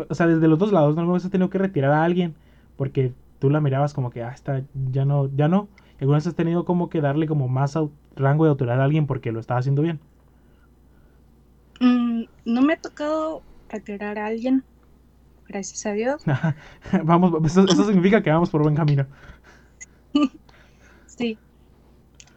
O 0.10 0.16
sea, 0.16 0.28
desde 0.28 0.48
los 0.48 0.58
dos 0.58 0.72
lados, 0.72 0.96
¿no? 0.96 1.02
¿Alguna 1.02 1.16
vez 1.16 1.26
has 1.26 1.32
tenido 1.32 1.50
que 1.50 1.58
retirar 1.58 1.92
a 1.92 2.04
alguien 2.04 2.36
porque 2.78 3.14
tú 3.40 3.50
la 3.50 3.62
mirabas 3.62 3.94
como 3.94 4.10
que, 4.10 4.24
ah, 4.24 4.32
está, 4.32 4.64
ya 4.92 5.06
no, 5.06 5.30
ya 5.36 5.48
no? 5.48 5.68
¿Y 6.00 6.04
alguna 6.04 6.18
vez 6.18 6.28
has 6.28 6.36
tenido 6.36 6.66
como 6.66 6.90
que 6.90 7.02
darle 7.02 7.28
como 7.28 7.48
más 7.48 7.78
rango 8.16 8.46
de 8.46 8.50
autoridad 8.50 8.82
a 8.82 8.84
alguien 8.84 9.06
porque 9.08 9.32
lo 9.32 9.40
estaba 9.40 9.60
haciendo 9.60 9.82
bien? 9.82 10.00
Mm, 11.80 12.24
no 12.46 12.62
me 12.62 12.74
ha 12.74 12.78
tocado 12.78 13.42
retirar 13.70 14.18
a 14.18 14.28
alguien, 14.28 14.64
gracias 15.48 15.86
a 15.86 15.92
Dios. 15.92 16.24
vamos, 17.04 17.34
eso, 17.46 17.66
eso 17.66 17.84
significa 17.86 18.22
que 18.22 18.32
vamos 18.32 18.50
por 18.50 18.64
buen 18.64 18.76
camino. 18.76 19.06
sí. 21.06 21.38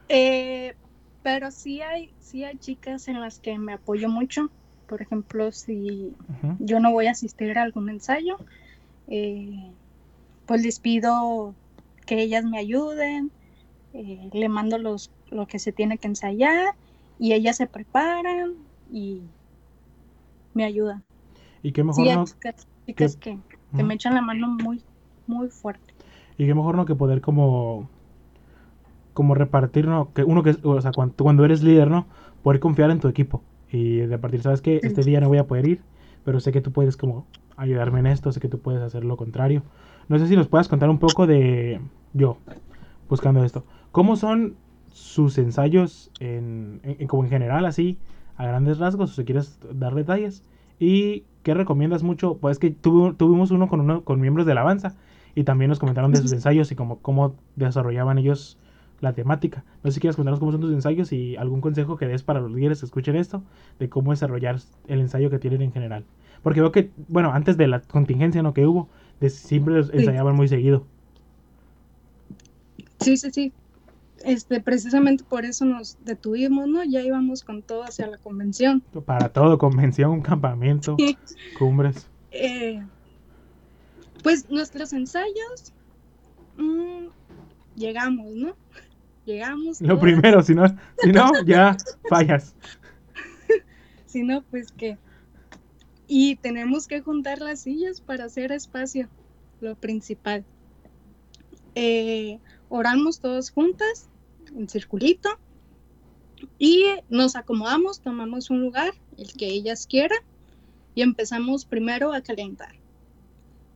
Eh, 0.09 0.75
pero 1.24 1.50
sí 1.50 1.80
hay, 1.80 2.10
sí 2.20 2.44
hay 2.44 2.58
chicas 2.58 3.08
en 3.08 3.18
las 3.18 3.40
que 3.40 3.58
me 3.58 3.72
apoyo 3.72 4.10
mucho. 4.10 4.50
Por 4.87 5.00
ejemplo, 5.00 5.50
si 5.52 6.12
yo 6.58 6.80
no 6.80 6.92
voy 6.92 7.06
a 7.06 7.12
asistir 7.12 7.56
a 7.56 7.62
algún 7.62 7.88
ensayo, 7.88 8.37
eh, 9.08 9.70
pues 10.44 10.62
les 10.62 10.78
pido 10.78 11.54
que 12.04 12.20
ellas 12.20 12.44
me 12.44 12.58
ayuden, 12.58 13.30
eh, 13.94 14.28
le 14.34 14.48
mando 14.50 14.76
los, 14.76 15.10
lo 15.30 15.46
que 15.46 15.58
se 15.58 15.72
tiene 15.72 15.96
que 15.96 16.08
ensayar 16.08 16.74
y 17.18 17.32
ellas 17.32 17.56
se 17.56 17.66
preparan 17.66 18.52
y 18.92 19.22
me 20.52 20.64
ayudan. 20.64 21.02
Y 21.62 21.72
qué 21.72 21.82
mejor 21.82 22.06
no... 22.06 22.24
Chicas, 22.26 23.16
que, 23.16 23.38
que 23.74 23.82
me 23.82 23.94
echan 23.94 24.14
la 24.14 24.20
mano 24.20 24.46
muy, 24.46 24.82
muy 25.26 25.48
fuerte. 25.48 25.94
Y 26.37 26.44
qué 26.44 26.54
mejor 26.54 26.76
no 26.76 26.84
que 26.84 26.94
poder 26.94 27.22
como 27.22 27.88
como 29.14 29.35
repartir, 29.35 29.87
¿no? 29.87 30.12
Que 30.12 30.24
uno 30.24 30.42
que, 30.42 30.57
o 30.62 30.81
sea, 30.81 30.92
cuando, 30.92 31.14
cuando 31.16 31.44
eres 31.44 31.62
líder, 31.62 31.90
¿no? 31.90 32.07
Poder 32.42 32.61
confiar 32.61 32.90
en 32.90 33.00
tu 33.00 33.09
equipo 33.09 33.42
y 33.70 34.05
repartir, 34.05 34.42
¿sabes 34.42 34.61
qué? 34.61 34.81
Este 34.83 35.03
día 35.03 35.20
no 35.20 35.29
voy 35.29 35.38
a 35.38 35.46
poder 35.46 35.66
ir, 35.66 35.81
pero 36.24 36.40
sé 36.40 36.53
que 36.53 36.61
tú 36.61 36.72
puedes 36.72 36.96
como 36.96 37.27
ayudarme 37.57 38.00
en 38.00 38.07
esto, 38.07 38.31
sé 38.33 38.40
que 38.40 38.48
tú 38.48 38.59
puedes 38.59 38.83
hacer 38.83 39.05
lo 39.05 39.16
contrario. 39.16 39.62
No 40.09 40.18
sé 40.18 40.27
si 40.27 40.37
nos 40.37 40.48
puedas 40.48 40.68
contar 40.68 40.90
un 40.90 40.98
poco 40.98 41.27
de 41.27 41.81
yo, 42.12 42.37
buscando 43.09 43.42
esto. 43.44 43.64
¿Cómo 43.92 44.16
son 44.16 44.57
sus 44.90 45.38
ensayos 45.38 46.11
en, 46.20 46.81
como 47.09 47.24
en 47.24 47.31
general, 47.31 47.64
así, 47.64 47.98
a 48.37 48.44
grandes 48.46 48.79
rasgos, 48.79 49.12
o 49.12 49.14
si 49.14 49.24
quieres 49.24 49.59
dar 49.72 49.94
detalles? 49.94 50.44
¿Y 50.79 51.24
qué 51.42 51.55
recomiendas 51.55 52.03
mucho? 52.03 52.37
Pues 52.38 52.59
que 52.59 52.70
tuvimos 52.70 53.50
uno 53.50 53.68
con, 53.68 53.81
uno 53.81 54.03
con 54.03 54.20
miembros 54.20 54.46
de 54.46 54.55
la 54.55 54.62
Avanza 54.62 54.96
y 55.35 55.44
también 55.44 55.68
nos 55.68 55.79
comentaron 55.79 56.12
de 56.12 56.20
sus 56.20 56.33
ensayos 56.33 56.70
y 56.72 56.74
cómo, 56.74 56.98
cómo 57.00 57.35
desarrollaban 57.57 58.18
ellos 58.18 58.59
la 59.05 59.12
temática. 59.12 59.64
No 59.85 59.90
sé 59.90 59.95
si 59.95 60.01
quieres 60.01 60.17
contarnos 60.17 60.40
cómo 60.40 60.51
son 60.51 60.61
tus 60.61 60.73
ensayos 60.73 61.12
y 61.12 61.37
algún 61.37 61.61
consejo 61.61 61.97
que 61.97 62.07
des 62.07 62.23
para 62.23 62.40
los 62.40 62.51
líderes 62.51 62.81
que 62.81 62.87
escuchen 62.87 63.14
esto, 63.14 63.45
de 63.79 63.88
cómo 63.88 64.11
desarrollar 64.11 64.59
el 64.88 65.01
ensayo 65.01 65.31
que 65.31 65.38
tienen 65.38 65.62
en 65.62 65.73
general. 65.73 66.05
Porque 66.43 66.61
veo 66.61 66.73
que, 66.73 66.90
bueno, 67.09 67.33
antes 67.33 67.57
de 67.57 67.69
la 67.69 67.81
contingencia 67.81 68.43
¿no? 68.43 68.53
que 68.53 68.67
hubo, 68.67 68.88
siempre 69.29 69.79
ensayaban 69.79 70.35
muy 70.35 70.49
seguido. 70.49 70.85
Sí, 73.01 73.17
sí, 73.17 73.31
sí. 73.31 73.53
este, 74.25 74.61
precisamente 74.61 75.25
por 75.25 75.45
eso 75.45 75.64
nos 75.64 75.99
detuvimos, 76.05 76.67
¿no? 76.69 76.83
Ya 76.85 77.03
íbamos 77.03 77.45
con 77.45 77.62
todo 77.62 77.85
hacia 77.85 78.07
la 78.07 78.19
convención. 78.19 78.83
Para 79.05 79.29
todo, 79.31 79.59
convención, 79.59 80.21
campamento, 80.23 80.97
cumbres. 81.59 82.09
Eh, 82.31 82.83
pues 84.23 84.51
nuestros 84.51 84.93
ensayos, 84.93 85.73
mm, 86.57 87.09
llegamos, 87.77 88.35
¿no? 88.35 88.55
Llegamos. 89.24 89.80
Lo 89.80 89.98
primero, 89.98 90.42
si 90.42 90.54
no, 90.54 90.66
si 90.98 91.12
no, 91.12 91.30
ya 91.46 91.76
fallas. 92.08 92.54
si 94.06 94.22
no, 94.22 94.42
pues 94.42 94.70
que. 94.72 94.98
Y 96.06 96.37
tenemos 96.37 96.87
que 96.87 97.00
juntar 97.00 97.40
las 97.40 97.60
sillas 97.60 98.00
para 98.02 98.26
hacer 98.26 98.52
espacio, 98.52 99.08
lo 99.60 99.74
principal. 99.74 100.44
Eh, 101.74 102.38
oramos 102.68 103.20
todos 103.20 103.50
juntas, 103.50 104.08
en 104.54 104.68
circulito, 104.68 105.30
y 106.58 106.84
nos 107.08 107.37
acomodamos, 107.37 108.00
tomamos 108.00 108.50
un 108.50 108.60
lugar, 108.60 108.92
el 109.16 109.32
que 109.32 109.46
ellas 109.46 109.87
quieran, 109.87 110.18
y 110.94 111.02
empezamos 111.02 111.64
primero 111.64 112.12
a 112.12 112.20
calentar. 112.20 112.76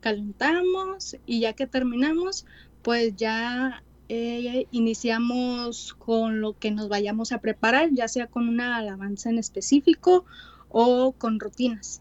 Calentamos 0.00 1.16
y 1.26 1.40
ya 1.40 1.54
que 1.54 1.66
terminamos, 1.66 2.46
pues 2.82 3.16
ya 3.16 3.82
eh, 4.08 4.66
iniciamos 4.70 5.94
con 5.98 6.40
lo 6.40 6.54
que 6.58 6.70
nos 6.70 6.88
vayamos 6.88 7.32
a 7.32 7.38
preparar, 7.38 7.90
ya 7.92 8.08
sea 8.08 8.26
con 8.26 8.48
una 8.48 8.76
alabanza 8.76 9.30
en 9.30 9.38
específico 9.38 10.24
o 10.70 11.12
con 11.12 11.40
rutinas. 11.40 12.00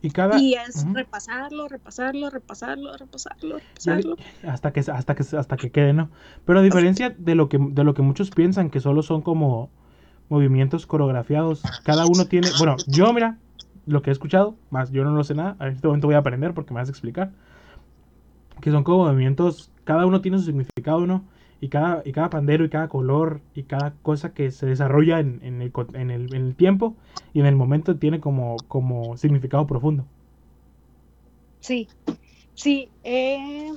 Y, 0.00 0.10
cada... 0.10 0.38
y 0.38 0.54
es 0.54 0.86
repasarlo, 0.92 1.68
repasarlo, 1.68 2.30
repasarlo, 2.30 2.96
repasarlo, 2.96 3.58
repasarlo. 3.58 4.16
Hasta 4.46 4.72
que, 4.72 4.80
hasta 4.80 5.14
que, 5.14 5.36
hasta 5.36 5.56
que 5.56 5.70
quede, 5.70 5.92
¿no? 5.92 6.08
Pero 6.44 6.60
a 6.60 6.62
diferencia 6.62 7.14
de 7.18 7.34
lo, 7.34 7.48
que, 7.48 7.58
de 7.58 7.84
lo 7.84 7.94
que 7.94 8.02
muchos 8.02 8.30
piensan, 8.30 8.70
que 8.70 8.80
solo 8.80 9.02
son 9.02 9.22
como 9.22 9.70
movimientos 10.28 10.86
coreografiados, 10.86 11.62
cada 11.84 12.06
uno 12.06 12.26
tiene, 12.26 12.48
bueno, 12.58 12.76
yo 12.86 13.12
mira, 13.12 13.38
lo 13.86 14.02
que 14.02 14.10
he 14.10 14.12
escuchado, 14.12 14.54
más 14.70 14.92
yo 14.92 15.02
no 15.02 15.12
lo 15.12 15.24
sé 15.24 15.34
nada, 15.34 15.56
en 15.60 15.74
este 15.74 15.86
momento 15.86 16.06
voy 16.06 16.14
a 16.14 16.18
aprender 16.18 16.54
porque 16.54 16.72
me 16.72 16.80
vas 16.80 16.88
a 16.88 16.92
explicar, 16.92 17.32
que 18.60 18.70
son 18.70 18.84
como 18.84 19.06
movimientos, 19.06 19.72
cada 19.88 20.04
uno 20.04 20.20
tiene 20.20 20.36
su 20.36 20.44
significado, 20.44 21.06
¿no? 21.06 21.24
Y 21.62 21.70
cada, 21.70 22.02
y 22.04 22.12
cada 22.12 22.28
pandero 22.28 22.62
y 22.62 22.68
cada 22.68 22.90
color 22.90 23.40
y 23.54 23.62
cada 23.62 23.94
cosa 24.02 24.34
que 24.34 24.50
se 24.50 24.66
desarrolla 24.66 25.18
en, 25.18 25.40
en, 25.42 25.62
el, 25.62 25.72
en, 25.94 26.10
el, 26.10 26.34
en 26.34 26.42
el, 26.42 26.54
tiempo 26.54 26.94
y 27.32 27.40
en 27.40 27.46
el 27.46 27.56
momento 27.56 27.96
tiene 27.96 28.20
como, 28.20 28.58
como 28.68 29.16
significado 29.16 29.66
profundo. 29.66 30.04
Sí, 31.60 31.88
sí. 32.52 32.90
Eh, 33.02 33.72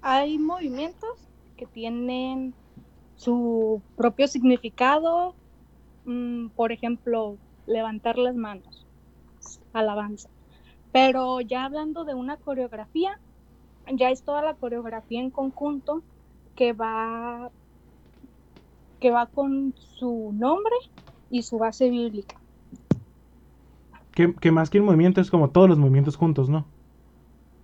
hay 0.00 0.38
movimientos 0.38 1.18
que 1.56 1.66
tienen 1.66 2.54
su 3.16 3.82
propio 3.96 4.28
significado. 4.28 5.34
Mm, 6.04 6.50
por 6.50 6.70
ejemplo, 6.70 7.36
levantar 7.66 8.16
las 8.16 8.36
manos, 8.36 8.86
alabanza. 9.72 10.28
Pero 10.92 11.40
ya 11.40 11.64
hablando 11.64 12.04
de 12.04 12.14
una 12.14 12.36
coreografía, 12.36 13.18
ya 13.90 14.10
es 14.10 14.22
toda 14.22 14.42
la 14.42 14.54
coreografía 14.54 15.20
en 15.20 15.30
conjunto 15.30 16.02
que 16.56 16.72
va 16.72 17.50
que 19.00 19.10
va 19.10 19.26
con 19.26 19.74
su 19.76 20.32
nombre 20.32 20.74
y 21.28 21.42
su 21.42 21.58
base 21.58 21.90
bíblica. 21.90 22.36
Que, 24.12 24.52
más 24.52 24.70
que 24.70 24.78
un 24.78 24.86
movimiento 24.86 25.20
es 25.20 25.30
como 25.30 25.50
todos 25.50 25.68
los 25.68 25.78
movimientos 25.78 26.16
juntos, 26.16 26.48
¿no? 26.48 26.66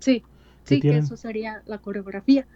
Sí, 0.00 0.24
sí, 0.64 0.80
que 0.80 0.96
eso 0.96 1.16
sería 1.16 1.62
la 1.66 1.78
coreografía. 1.78 2.46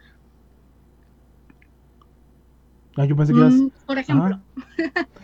Ah, 2.96 3.04
yo 3.04 3.14
pensé 3.14 3.32
que 3.32 3.38
ibas... 3.38 3.54
Mm, 3.54 3.68
por 3.86 3.98
ejemplo, 3.98 4.40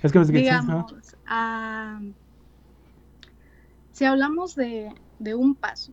es 0.02 0.12
que 0.12 0.18
pensé 0.18 0.32
que 0.32 0.38
digamos, 0.40 0.94
si 3.92 4.04
hablamos 4.04 4.54
de, 4.54 4.92
de 5.18 5.34
un 5.34 5.54
paso, 5.54 5.92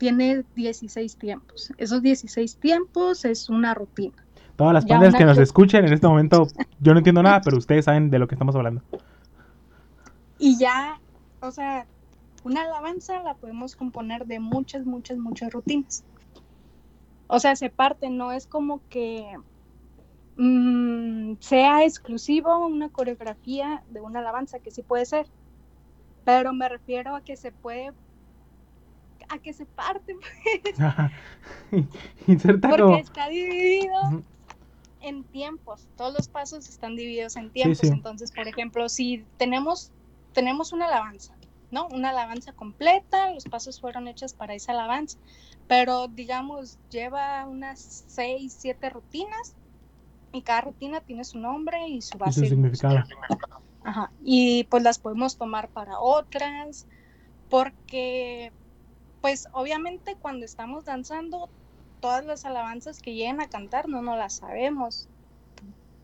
tiene 0.00 0.44
16 0.56 1.16
tiempos. 1.16 1.72
Esos 1.76 2.00
16 2.00 2.56
tiempos 2.56 3.26
es 3.26 3.50
una 3.50 3.74
rutina. 3.74 4.14
Todas 4.56 4.72
las 4.72 4.86
padres 4.86 5.14
que 5.14 5.26
nos 5.26 5.36
escuchen 5.36 5.84
en 5.84 5.92
este 5.92 6.08
momento, 6.08 6.46
yo 6.80 6.92
no 6.92 6.98
entiendo 6.98 7.22
nada, 7.22 7.42
pero 7.42 7.58
ustedes 7.58 7.84
saben 7.84 8.10
de 8.10 8.18
lo 8.18 8.26
que 8.26 8.34
estamos 8.34 8.56
hablando. 8.56 8.80
Y 10.38 10.58
ya, 10.58 10.98
o 11.40 11.50
sea, 11.50 11.86
una 12.44 12.62
alabanza 12.62 13.22
la 13.22 13.34
podemos 13.34 13.76
componer 13.76 14.24
de 14.24 14.40
muchas, 14.40 14.86
muchas, 14.86 15.18
muchas 15.18 15.52
rutinas. 15.52 16.02
O 17.26 17.38
sea, 17.38 17.54
se 17.54 17.68
parte, 17.68 18.08
no 18.08 18.32
es 18.32 18.46
como 18.46 18.80
que 18.88 19.36
mm, 20.38 21.34
sea 21.40 21.84
exclusivo 21.84 22.66
una 22.66 22.88
coreografía 22.88 23.82
de 23.90 24.00
una 24.00 24.20
alabanza, 24.20 24.60
que 24.60 24.70
sí 24.70 24.82
puede 24.82 25.04
ser, 25.04 25.26
pero 26.24 26.54
me 26.54 26.70
refiero 26.70 27.14
a 27.14 27.20
que 27.20 27.36
se 27.36 27.52
puede 27.52 27.92
a 29.30 29.38
que 29.38 29.52
se 29.52 29.64
parte, 29.64 30.14
pues. 30.14 30.76
Porque 32.60 33.00
está 33.00 33.28
dividido 33.28 34.22
en 35.00 35.24
tiempos. 35.24 35.88
Todos 35.96 36.12
los 36.12 36.28
pasos 36.28 36.68
están 36.68 36.96
divididos 36.96 37.36
en 37.36 37.50
tiempos. 37.50 37.84
Entonces, 37.84 38.32
por 38.32 38.46
ejemplo, 38.46 38.88
si 38.88 39.24
tenemos, 39.38 39.92
tenemos 40.32 40.72
una 40.72 40.86
alabanza, 40.86 41.34
¿no? 41.70 41.86
Una 41.88 42.10
alabanza 42.10 42.52
completa, 42.52 43.32
los 43.32 43.44
pasos 43.44 43.80
fueron 43.80 44.08
hechos 44.08 44.34
para 44.34 44.54
esa 44.54 44.72
alabanza. 44.72 45.18
Pero, 45.68 46.08
digamos, 46.08 46.78
lleva 46.90 47.46
unas 47.46 48.04
seis, 48.08 48.56
siete 48.58 48.90
rutinas 48.90 49.54
y 50.32 50.42
cada 50.42 50.62
rutina 50.62 51.00
tiene 51.00 51.24
su 51.24 51.38
nombre 51.38 51.88
y 51.88 52.02
su 52.02 52.18
base. 52.18 52.40
Y 52.40 52.48
su 52.48 52.50
significado. 52.50 53.04
Ajá. 53.84 54.10
Y 54.22 54.64
pues 54.64 54.82
las 54.82 54.98
podemos 54.98 55.36
tomar 55.38 55.68
para 55.68 56.00
otras, 56.00 56.86
porque 57.48 58.52
pues 59.20 59.48
obviamente 59.52 60.16
cuando 60.20 60.44
estamos 60.44 60.84
danzando, 60.84 61.48
todas 62.00 62.24
las 62.24 62.44
alabanzas 62.44 63.00
que 63.00 63.14
lleguen 63.14 63.40
a 63.40 63.48
cantar 63.48 63.88
no 63.88 64.02
no 64.02 64.16
las 64.16 64.34
sabemos. 64.34 65.08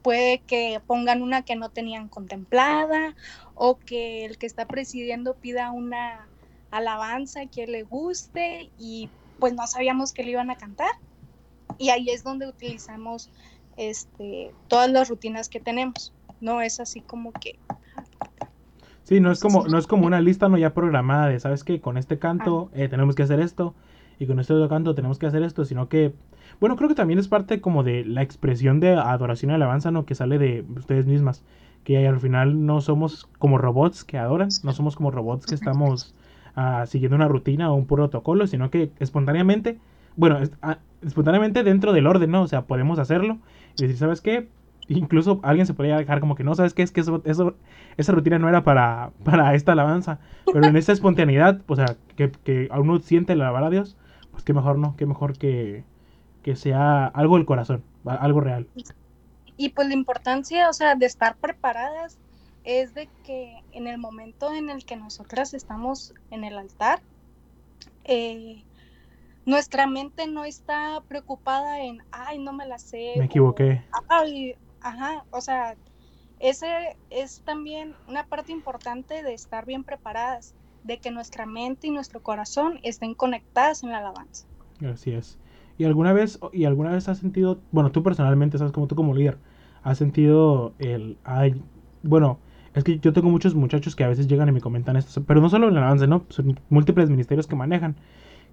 Puede 0.03 0.39
que 0.39 0.81
pongan 0.87 1.23
una 1.23 1.43
que 1.43 1.57
no 1.57 1.71
tenían 1.71 2.09
contemplada 2.09 3.17
o 3.55 3.79
que 3.79 4.25
el 4.25 4.39
que 4.39 4.47
está 4.47 4.67
presidiendo 4.67 5.35
pida 5.35 5.73
una 5.73 6.29
alabanza 6.71 7.47
que 7.47 7.67
le 7.67 7.83
guste 7.83 8.71
y 8.79 9.09
pues 9.41 9.55
no 9.55 9.67
sabíamos 9.67 10.13
que 10.13 10.23
le 10.23 10.31
iban 10.31 10.51
a 10.51 10.57
cantar. 10.57 10.93
Y 11.79 11.91
ahí 11.91 12.11
es 12.11 12.23
donde 12.23 12.47
utilizamos 12.47 13.31
este, 13.77 14.53
todas 14.69 14.91
las 14.91 15.09
rutinas 15.09 15.49
que 15.49 15.61
tenemos. 15.61 16.13
No 16.41 16.61
es 16.61 16.79
así 16.81 17.01
como 17.01 17.33
que 17.33 17.59
Sí, 19.07 19.21
no 19.21 19.31
es 19.31 19.39
como, 19.39 19.69
no 19.69 19.79
es 19.79 19.87
como 19.87 20.05
una 20.05 20.21
lista 20.21 20.49
no 20.49 20.59
ya 20.59 20.75
programada 20.75 21.29
de, 21.29 21.39
¿sabes 21.39 21.63
qué? 21.63 21.81
Con 21.81 21.97
este 21.97 22.19
canto 22.19 22.71
eh, 22.75 22.89
tenemos 22.89 23.15
que 23.15 23.23
hacer 23.23 23.39
esto 23.39 23.73
y 24.19 24.27
con 24.27 24.41
este 24.41 24.53
otro 24.53 24.69
canto 24.69 24.97
tenemos 24.97 25.21
que 25.21 25.27
hacer 25.27 25.45
esto, 25.45 25.65
sino 25.65 25.89
que, 25.89 26.13
bueno, 26.59 26.75
creo 26.75 26.89
que 26.89 26.97
también 26.97 27.21
es 27.21 27.29
parte 27.29 27.61
como 27.61 27.85
de 27.85 28.05
la 28.05 28.23
expresión 28.23 28.81
de 28.81 28.95
adoración 28.95 29.53
y 29.53 29.55
alabanza, 29.55 29.93
¿no? 29.93 30.07
Que 30.07 30.17
sale 30.17 30.41
de 30.41 30.65
ustedes 30.77 31.07
mismas, 31.07 31.45
que 31.85 32.09
al 32.09 32.19
final 32.19 32.67
no 32.67 32.81
somos 32.81 33.29
como 33.39 33.59
robots 33.59 34.03
que 34.03 34.19
adoran, 34.19 34.49
no 34.65 34.73
somos 34.73 34.97
como 34.97 35.13
robots 35.13 35.47
que 35.47 35.55
estamos 35.55 36.13
uh, 36.57 36.85
siguiendo 36.87 37.15
una 37.15 37.29
rutina 37.29 37.71
o 37.71 37.77
un 37.77 37.87
protocolo, 37.87 38.49
sino 38.49 38.71
que 38.71 38.91
espontáneamente, 38.99 39.79
bueno, 40.17 40.41
ah, 40.63 40.79
espontáneamente 41.03 41.63
dentro 41.63 41.93
del 41.93 42.09
orden, 42.09 42.33
¿no? 42.33 42.43
O 42.43 42.49
sea, 42.49 42.63
podemos 42.63 42.99
hacerlo 42.99 43.39
y 43.79 43.83
decir, 43.83 43.99
¿sabes 43.99 44.21
qué? 44.21 44.49
Incluso 44.89 45.41
alguien 45.43 45.67
se 45.67 45.75
podría 45.75 45.97
dejar 45.97 46.21
como 46.21 46.35
que 46.35 46.45
no, 46.45 46.55
¿sabes 46.55 46.75
qué? 46.75 46.83
Es 46.83 46.93
que 46.93 47.01
eso, 47.01 47.23
eso, 47.25 47.57
esa 47.97 48.13
rutina 48.13 48.39
no 48.39 48.49
era 48.49 48.65
para, 48.65 49.11
para 49.25 49.55
esta 49.55 49.73
alabanza. 49.73 50.19
Pero 50.53 50.67
en 50.67 50.77
esa 50.77 50.93
espontaneidad, 50.93 51.61
o 51.67 51.77
sea, 51.77 51.97
que, 52.17 52.31
que 52.31 52.69
uno 52.77 52.99
siente 53.01 53.35
la 53.35 53.45
alabar 53.49 53.65
a 53.65 53.71
Dios, 53.71 53.97
pues 54.31 54.45
qué 54.45 54.53
mejor, 54.53 54.79
¿no? 54.79 54.97
Qué 54.97 55.07
mejor 55.07 55.39
que, 55.39 55.85
que 56.43 56.57
sea 56.57 57.07
algo 57.07 57.37
del 57.37 57.47
corazón, 57.47 57.83
algo 58.05 58.41
real. 58.41 58.69
Y 59.57 59.71
pues 59.71 59.89
la 59.89 59.95
importancia, 59.95 60.69
o 60.69 60.73
sea, 60.73 60.95
de 60.95 61.07
estar 61.07 61.37
preparadas 61.37 62.19
es 62.65 62.95
de 62.95 63.09
que 63.25 63.63
en 63.73 63.87
el 63.87 63.99
momento 63.99 64.53
en 64.53 64.71
el 64.71 64.85
que 64.85 64.97
nosotras 64.97 65.55
estamos 65.55 66.15
en 66.31 66.45
el 66.45 66.59
altar, 66.59 67.01
eh, 68.05 68.63
nuestra 69.47 69.87
mente 69.87 70.27
no 70.27 70.45
está 70.45 71.01
preocupada 71.09 71.81
en, 71.81 72.03
ay, 72.11 72.39
no 72.39 72.53
me 72.53 72.67
la 72.67 72.79
sé. 72.79 73.15
Me 73.17 73.27
equivoqué. 73.27 73.83
ay, 74.09 74.57
Ajá, 74.87 75.25
o 75.33 75.41
sea, 75.41 75.75
ese 76.39 76.69
es 77.11 77.41
también 77.41 77.95
una 78.07 78.23
parte 78.23 78.53
importante 78.53 79.25
de 79.25 79.35
estar 79.35 79.67
bien 79.67 79.83
preparadas, 79.83 80.55
de 80.85 80.99
que 80.99 81.11
nuestra 81.11 81.45
mente 81.45 81.89
y 81.89 81.91
nuestro 81.91 82.23
corazón 82.23 82.79
estén 82.85 83.15
conectadas 83.15 83.83
en 83.83 83.91
la 83.91 83.99
alabanza. 83.99 84.47
Así 84.89 85.11
es. 85.11 85.41
¿Y 85.77 85.87
alguna 85.87 86.13
vez, 86.13 86.39
y 86.53 86.67
alguna 86.67 86.93
vez 86.93 87.09
has 87.09 87.19
sentido, 87.19 87.59
bueno, 87.73 87.91
tú 87.91 88.05
personalmente, 88.05 88.59
sabes, 88.59 88.73
como 88.73 88.87
tú 88.87 88.95
como 88.95 89.13
líder, 89.13 89.39
has 89.83 89.99
sentido 89.99 90.73
el, 90.79 91.19
ay, 91.25 91.61
bueno, 92.05 92.39
es 92.73 92.85
que 92.85 93.01
yo 93.01 93.13
tengo 93.13 93.29
muchos 93.29 93.57
muchachos 93.57 93.97
que 93.97 94.05
a 94.05 94.09
veces 94.09 94.29
llegan 94.29 94.49
y 94.49 94.53
me 94.53 94.61
comentan 94.61 94.97
esto, 94.97 95.25
pero 95.25 95.41
no 95.41 95.51
solo 95.51 95.67
en 95.67 95.75
la 95.75 95.81
alabanza, 95.81 96.07
¿no? 96.07 96.27
Son 96.29 96.61
múltiples 96.69 97.11
ministerios 97.11 97.49
que 97.49 97.57
manejan, 97.57 97.97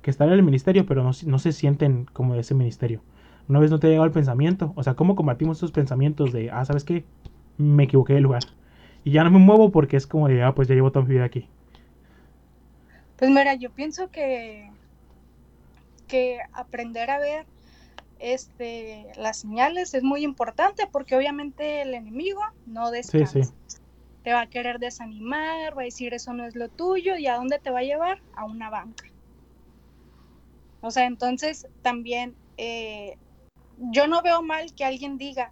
que 0.01 0.09
están 0.09 0.29
en 0.29 0.33
el 0.33 0.41
ministerio, 0.41 0.87
pero 0.87 1.03
no, 1.03 1.11
no 1.27 1.37
se 1.37 1.51
sienten 1.51 2.05
como 2.05 2.33
de 2.33 2.39
ese 2.39 2.55
ministerio 2.55 3.03
una 3.47 3.59
vez 3.59 3.71
no 3.71 3.79
te 3.79 3.87
ha 3.87 3.89
llegado 3.89 4.05
el 4.05 4.11
pensamiento. 4.11 4.73
O 4.75 4.83
sea, 4.83 4.95
¿cómo 4.95 5.15
combatimos 5.15 5.57
esos 5.57 5.71
pensamientos 5.71 6.31
de, 6.31 6.49
ah, 6.51 6.63
¿sabes 6.65 6.83
qué? 6.83 7.03
Me 7.57 7.83
equivoqué 7.83 8.13
de 8.13 8.21
lugar. 8.21 8.43
Y 9.03 9.11
ya 9.11 9.23
no 9.23 9.31
me 9.31 9.39
muevo 9.39 9.71
porque 9.71 9.97
es 9.97 10.07
como 10.07 10.27
de, 10.27 10.43
ah, 10.43 10.55
pues 10.55 10.67
ya 10.67 10.75
llevo 10.75 10.91
toda 10.91 11.05
mi 11.05 11.15
vida 11.15 11.25
aquí. 11.25 11.47
Pues 13.17 13.29
mira, 13.29 13.55
yo 13.55 13.69
pienso 13.71 14.09
que, 14.09 14.69
que 16.07 16.39
aprender 16.53 17.09
a 17.09 17.19
ver 17.19 17.45
este, 18.23 19.11
las 19.17 19.37
señales 19.39 19.93
es 19.93 20.01
muy 20.01 20.23
importante 20.23 20.87
porque 20.89 21.15
obviamente 21.15 21.81
el 21.81 21.93
enemigo 21.93 22.41
no 22.65 22.89
descansa. 22.89 23.53
Te 24.23 24.31
va 24.31 24.41
a 24.41 24.47
querer 24.47 24.79
desanimar, 24.79 25.77
va 25.77 25.81
a 25.81 25.85
decir 25.85 26.13
eso 26.13 26.31
no 26.31 26.45
es 26.45 26.55
lo 26.55 26.69
tuyo 26.69 27.17
y 27.17 27.27
a 27.27 27.35
dónde 27.35 27.59
te 27.59 27.69
va 27.69 27.79
a 27.79 27.83
llevar? 27.83 28.21
A 28.33 28.45
una 28.45 28.69
banca. 28.69 29.03
O 30.79 30.91
sea, 30.91 31.05
entonces 31.05 31.67
también 31.81 32.33
eh, 32.55 33.17
yo 33.77 34.07
no 34.07 34.21
veo 34.21 34.41
mal 34.41 34.73
que 34.75 34.85
alguien 34.85 35.17
diga, 35.17 35.51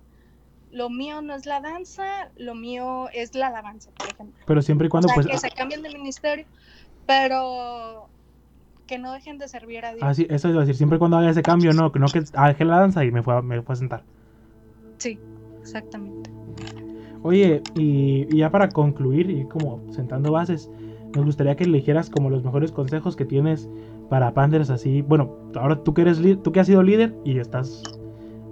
lo 0.72 0.90
mío 0.90 1.22
no 1.22 1.36
es 1.36 1.46
la 1.46 1.60
danza, 1.60 2.30
lo 2.38 2.56
mío 2.56 3.10
es 3.14 3.36
la 3.36 3.48
alabanza, 3.48 3.92
por 3.98 4.08
ejemplo. 4.08 4.42
Pero 4.46 4.62
siempre 4.62 4.88
y 4.88 4.90
cuando 4.90 5.10
pues... 5.14 5.28
Que 5.28 5.38
se 5.38 5.52
cambien 5.52 5.82
de 5.82 5.90
ministerio, 5.90 6.46
pero 7.06 8.08
que 8.88 8.98
no 8.98 9.14
dejen 9.14 9.38
de 9.38 9.48
servir 9.48 9.86
a 9.86 9.94
Dios. 9.94 10.04
Ah, 10.04 10.14
sí, 10.14 10.28
eso 10.30 10.50
iba 10.50 10.58
a 10.58 10.62
decir, 10.62 10.76
siempre 10.76 10.98
y 10.98 11.00
cuando 11.00 11.18
haga 11.18 11.30
ese 11.30 11.42
cambio, 11.42 11.74
no, 11.74 11.92
no 11.94 12.08
que 12.08 12.24
ah, 12.36 12.50
dejé 12.50 12.66
la 12.66 12.80
danza 12.80 13.04
y 13.06 13.12
me 13.12 13.24
fue, 13.24 13.42
me 13.42 13.62
fue 13.62 13.74
a 13.74 13.76
sentar. 13.76 14.04
Sí, 14.98 15.20
exactamente. 15.62 16.30
Oye, 17.24 17.62
y, 17.76 18.36
ya 18.36 18.50
para 18.50 18.70
concluir 18.70 19.30
y 19.30 19.46
como 19.46 19.82
sentando 19.92 20.32
bases, 20.32 20.70
nos 21.16 21.26
gustaría 21.26 21.56
que 21.56 21.66
eligieras 21.66 22.10
como 22.10 22.30
los 22.30 22.44
mejores 22.44 22.72
consejos 22.72 23.16
que 23.16 23.26
tienes 23.26 23.70
para 24.10 24.34
Panders 24.34 24.70
así. 24.70 25.02
Bueno, 25.02 25.38
ahora 25.56 25.84
tú 25.84 25.94
que 25.94 26.02
eres 26.02 26.20
tú 26.44 26.52
que 26.52 26.60
has 26.60 26.68
sido 26.68 26.82
líder 26.82 27.16
y 27.24 27.38
estás 27.40 27.84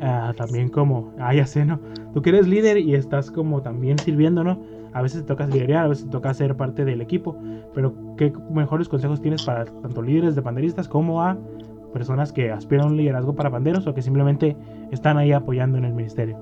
ah, 0.02 0.34
también 0.36 0.70
como, 0.70 1.14
ah, 1.20 1.34
ya 1.34 1.46
sé, 1.46 1.66
¿no? 1.66 1.80
Tú 2.14 2.22
que 2.22 2.30
eres 2.30 2.48
líder 2.48 2.78
y 2.78 2.96
estás 2.96 3.32
como 3.32 3.62
también 3.62 4.00
sirviendo, 4.00 4.44
¿no? 4.44 4.60
A 4.94 5.02
veces 5.02 5.22
te 5.22 5.28
toca 5.28 5.46
liderar, 5.46 5.86
a 5.86 5.88
veces 5.90 6.06
te 6.06 6.12
toca 6.12 6.34
ser 6.34 6.56
parte 6.56 6.84
del 6.86 7.02
equipo, 7.02 7.36
pero 7.74 7.94
¿qué 8.18 8.34
mejores 8.52 8.90
consejos 8.90 9.22
tienes 9.22 9.44
para 9.44 9.66
tanto 9.66 10.02
líderes 10.02 10.36
de 10.36 10.42
panderistas 10.42 10.88
como 10.88 11.22
a 11.22 11.38
personas 11.94 12.32
que 12.32 12.52
aspiran 12.52 12.88
a 12.88 12.90
un 12.90 12.98
liderazgo 12.98 13.36
para 13.36 13.52
panderos 13.52 13.86
o 13.88 13.94
que 13.94 14.02
simplemente 14.02 14.56
están 14.92 15.18
ahí 15.18 15.32
apoyando 15.32 15.78
en 15.78 15.86
el 15.86 15.94
ministerio? 15.94 16.38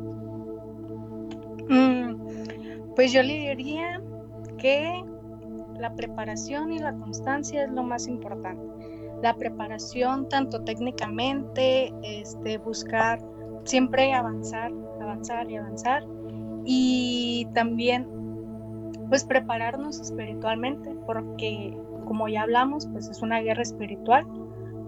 Mm, 1.70 2.16
pues 2.96 3.12
yo 3.12 3.22
le 3.22 3.56
diría 3.56 4.02
que 4.58 5.04
la 5.80 5.94
preparación 5.94 6.72
y 6.72 6.80
la 6.80 6.94
constancia 6.94 7.66
es 7.66 7.72
lo 7.72 7.84
más 7.84 8.08
importante. 8.08 8.64
La 9.22 9.36
preparación 9.36 10.30
tanto 10.30 10.64
técnicamente, 10.64 11.94
este, 12.04 12.58
buscar 12.58 13.20
siempre 13.68 14.14
avanzar, 14.14 14.72
avanzar 15.02 15.50
y 15.52 15.58
avanzar. 15.58 16.04
Y 16.66 17.48
también 17.54 18.08
pues 19.10 19.24
prepararnos 19.24 20.00
espiritualmente, 20.00 20.96
porque 21.06 21.78
como 22.06 22.28
ya 22.28 22.42
hablamos, 22.44 22.88
pues 22.88 23.10
es 23.10 23.22
una 23.22 23.40
guerra 23.40 23.62
espiritual, 23.62 24.26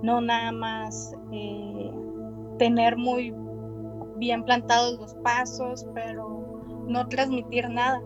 no 0.01 0.21
nada 0.21 0.51
más 0.51 1.15
eh, 1.31 1.91
tener 2.57 2.97
muy 2.97 3.33
bien 4.17 4.43
plantados 4.43 4.99
los 4.99 5.13
pasos, 5.15 5.85
pero 5.93 6.61
no 6.87 7.07
transmitir 7.07 7.69
nada, 7.69 8.01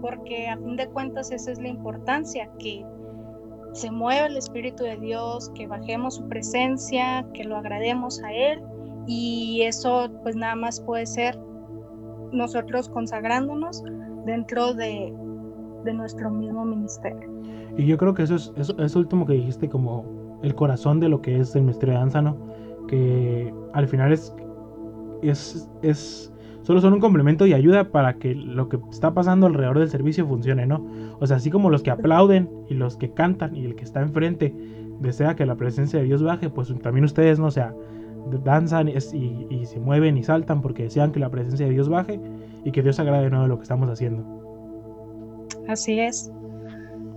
porque 0.00 0.48
a 0.48 0.56
fin 0.56 0.76
de 0.76 0.88
cuentas 0.88 1.30
esa 1.30 1.52
es 1.52 1.58
la 1.58 1.68
importancia, 1.68 2.50
que 2.58 2.84
se 3.72 3.90
mueva 3.90 4.26
el 4.26 4.36
Espíritu 4.36 4.84
de 4.84 4.96
Dios, 4.96 5.50
que 5.54 5.66
bajemos 5.66 6.16
su 6.16 6.28
presencia, 6.28 7.26
que 7.34 7.44
lo 7.44 7.56
agrademos 7.56 8.22
a 8.22 8.32
Él 8.32 8.62
y 9.08 9.62
eso 9.62 10.10
pues 10.22 10.36
nada 10.36 10.54
más 10.54 10.80
puede 10.80 11.06
ser 11.06 11.36
nosotros 12.30 12.90
consagrándonos 12.90 13.82
dentro 14.26 14.74
de, 14.74 15.12
nuestro 15.94 16.30
mismo 16.30 16.66
ministerio. 16.66 17.30
Y 17.78 17.86
yo 17.86 17.96
creo 17.96 18.12
que 18.12 18.24
eso 18.24 18.34
es 18.34 18.52
eso, 18.58 18.98
último 18.98 19.24
que 19.24 19.32
dijiste 19.32 19.70
como 19.70 20.04
el 20.42 20.54
corazón 20.54 21.00
de 21.00 21.08
lo 21.08 21.22
que 21.22 21.40
es 21.40 21.56
el 21.56 21.62
ministerio 21.62 21.94
de 21.94 22.00
danza, 22.00 22.20
¿no? 22.20 22.36
Que 22.88 23.50
al 23.72 23.88
final 23.88 24.12
es, 24.12 24.34
es, 25.22 25.66
es 25.80 26.30
solo 26.60 26.82
son 26.82 26.92
un 26.92 27.00
complemento 27.00 27.46
y 27.46 27.54
ayuda 27.54 27.90
para 27.90 28.18
que 28.18 28.34
lo 28.34 28.68
que 28.68 28.78
está 28.90 29.14
pasando 29.14 29.46
alrededor 29.46 29.78
del 29.78 29.88
servicio 29.88 30.26
funcione, 30.26 30.66
¿no? 30.66 30.86
O 31.20 31.26
sea, 31.26 31.38
así 31.38 31.48
como 31.50 31.70
los 31.70 31.82
que 31.82 31.90
aplauden 31.90 32.50
y 32.68 32.74
los 32.74 32.98
que 32.98 33.14
cantan 33.14 33.56
y 33.56 33.64
el 33.64 33.74
que 33.74 33.84
está 33.84 34.02
enfrente 34.02 34.54
desea 35.00 35.36
que 35.36 35.46
la 35.46 35.54
presencia 35.54 36.00
de 36.00 36.04
Dios 36.04 36.22
baje, 36.22 36.50
pues 36.50 36.70
también 36.82 37.06
ustedes, 37.06 37.38
¿no? 37.38 37.46
O 37.46 37.50
sea, 37.50 37.72
danzan 38.44 38.88
y, 38.88 39.00
se 39.00 39.80
mueven 39.80 40.16
y 40.16 40.24
saltan 40.24 40.60
porque 40.60 40.84
desean 40.84 41.12
que 41.12 41.20
la 41.20 41.30
presencia 41.30 41.66
de 41.66 41.72
Dios 41.72 41.88
baje 41.88 42.20
y 42.64 42.72
que 42.72 42.82
Dios 42.82 42.98
agrade 42.98 43.24
de 43.24 43.30
nuevo 43.30 43.46
lo 43.46 43.56
que 43.56 43.62
estamos 43.62 43.88
haciendo. 43.88 44.24
Así 45.68 46.00
es, 46.00 46.30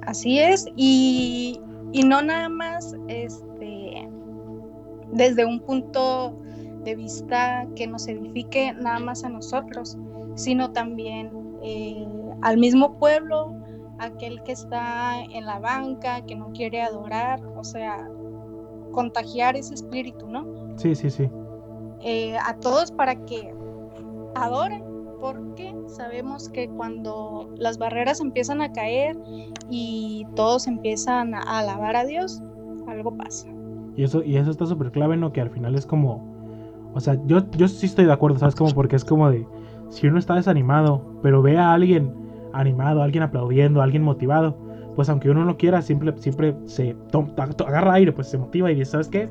así 0.02 0.40
es, 0.40 0.66
y, 0.76 1.60
no 2.06 2.22
nada 2.22 2.50
más 2.50 2.96
este, 3.08 4.08
desde 5.14 5.46
un 5.46 5.60
punto 5.62 6.38
de 6.84 6.96
vista 6.96 7.68
que 7.76 7.88
nos 7.88 8.08
edifique 8.08 8.74
nada 8.74 9.00
más 9.00 9.24
a 9.24 9.30
nosotros, 9.30 9.98
sino 10.36 10.72
también 10.72 11.32
eh, 11.64 12.06
al 12.42 12.58
mismo 12.58 12.98
pueblo, 12.98 13.56
aquel 14.00 14.42
que 14.44 14.52
está 14.52 15.22
en 15.22 15.46
la 15.46 15.60
banca, 15.60 16.26
que 16.26 16.36
no 16.36 16.52
quiere 16.54 16.82
adorar, 16.82 17.40
o 17.56 17.64
sea, 17.64 18.10
contagiar 18.92 19.56
ese 19.56 19.76
espíritu, 19.76 20.28
¿no? 20.28 20.61
Sí, 20.82 20.96
sí, 20.96 21.12
sí. 21.12 21.30
Eh, 22.04 22.36
a 22.44 22.56
todos 22.56 22.92
para 22.92 23.16
que 23.26 23.54
adoren, 24.34 24.84
porque 25.20 25.76
sabemos 25.86 26.50
que 26.50 26.68
cuando 26.70 27.48
las 27.56 27.78
barreras 27.78 28.20
empiezan 28.20 28.62
a 28.62 28.72
caer 28.72 29.16
y 29.70 30.26
todos 30.36 30.66
empiezan 30.66 31.36
a 31.36 31.60
alabar 31.60 31.96
a 31.96 32.06
Dios, 32.06 32.42
algo 32.88 33.16
pasa. 33.16 33.48
Y 33.96 34.04
eso, 34.04 34.24
y 34.24 34.38
eso 34.38 34.50
está 34.50 34.66
súper 34.66 34.92
clave, 34.92 35.18
¿no? 35.18 35.32
Que 35.32 35.42
al 35.42 35.52
final 35.52 35.76
es 35.76 35.86
como, 35.86 36.26
o 36.96 37.00
sea, 37.00 37.20
yo, 37.28 37.48
yo 37.52 37.68
sí 37.68 37.86
estoy 37.86 38.06
de 38.06 38.14
acuerdo, 38.14 38.40
¿sabes? 38.40 38.56
Como 38.56 38.72
porque 38.72 38.96
es 38.96 39.06
como 39.06 39.30
de, 39.30 39.46
si 39.90 40.08
uno 40.08 40.18
está 40.18 40.34
desanimado, 40.34 41.20
pero 41.22 41.44
ve 41.44 41.60
a 41.60 41.74
alguien 41.74 42.12
animado, 42.54 43.02
a 43.02 43.04
alguien 43.04 43.24
aplaudiendo, 43.24 43.82
a 43.82 43.84
alguien 43.84 44.02
motivado, 44.02 44.58
pues 44.96 45.08
aunque 45.10 45.30
uno 45.30 45.46
no 45.46 45.58
quiera, 45.58 45.84
siempre, 45.84 46.18
siempre 46.18 46.56
se 46.66 46.96
agarra 47.68 47.94
aire, 47.94 48.12
pues 48.12 48.28
se 48.28 48.40
motiva 48.40 48.72
y 48.72 48.76
dice, 48.76 48.92
¿sabes 48.92 49.10
qué? 49.10 49.30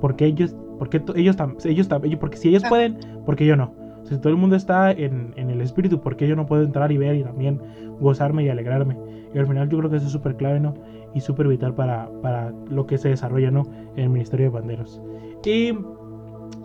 Porque 0.00 0.26
ellos 0.26 0.56
porque 0.80 1.02
ellos, 1.14 1.36
ellos, 1.66 1.88
ellos, 2.02 2.18
porque 2.18 2.38
si 2.38 2.48
ellos 2.48 2.64
ah. 2.64 2.70
pueden, 2.70 2.96
porque 3.26 3.44
yo 3.44 3.54
no. 3.54 3.74
si 4.04 4.16
todo 4.16 4.30
el 4.30 4.38
mundo 4.38 4.56
está 4.56 4.90
en, 4.90 5.34
el 5.36 5.60
espíritu, 5.60 6.00
porque 6.00 6.26
yo 6.26 6.34
no 6.34 6.46
puedo 6.46 6.62
entrar 6.62 6.90
y 6.90 6.96
ver 6.96 7.16
y 7.16 7.22
también 7.22 7.60
gozarme 8.00 8.44
y 8.44 8.48
alegrarme. 8.48 8.96
Y 9.34 9.38
al 9.38 9.46
final 9.46 9.68
yo 9.68 9.76
creo 9.76 9.90
que 9.90 9.98
eso 9.98 10.06
es 10.06 10.12
súper 10.12 10.36
clave, 10.36 10.58
¿no? 10.58 10.72
Y 11.14 11.20
súper 11.20 11.48
vital 11.48 11.74
para, 11.74 12.08
para 12.22 12.54
lo 12.70 12.86
que 12.86 12.96
se 12.96 13.10
desarrolla, 13.10 13.50
¿no? 13.50 13.64
En 13.94 14.04
el 14.04 14.08
Ministerio 14.08 14.46
de 14.46 14.58
Banderos. 14.58 15.02
Y 15.44 15.74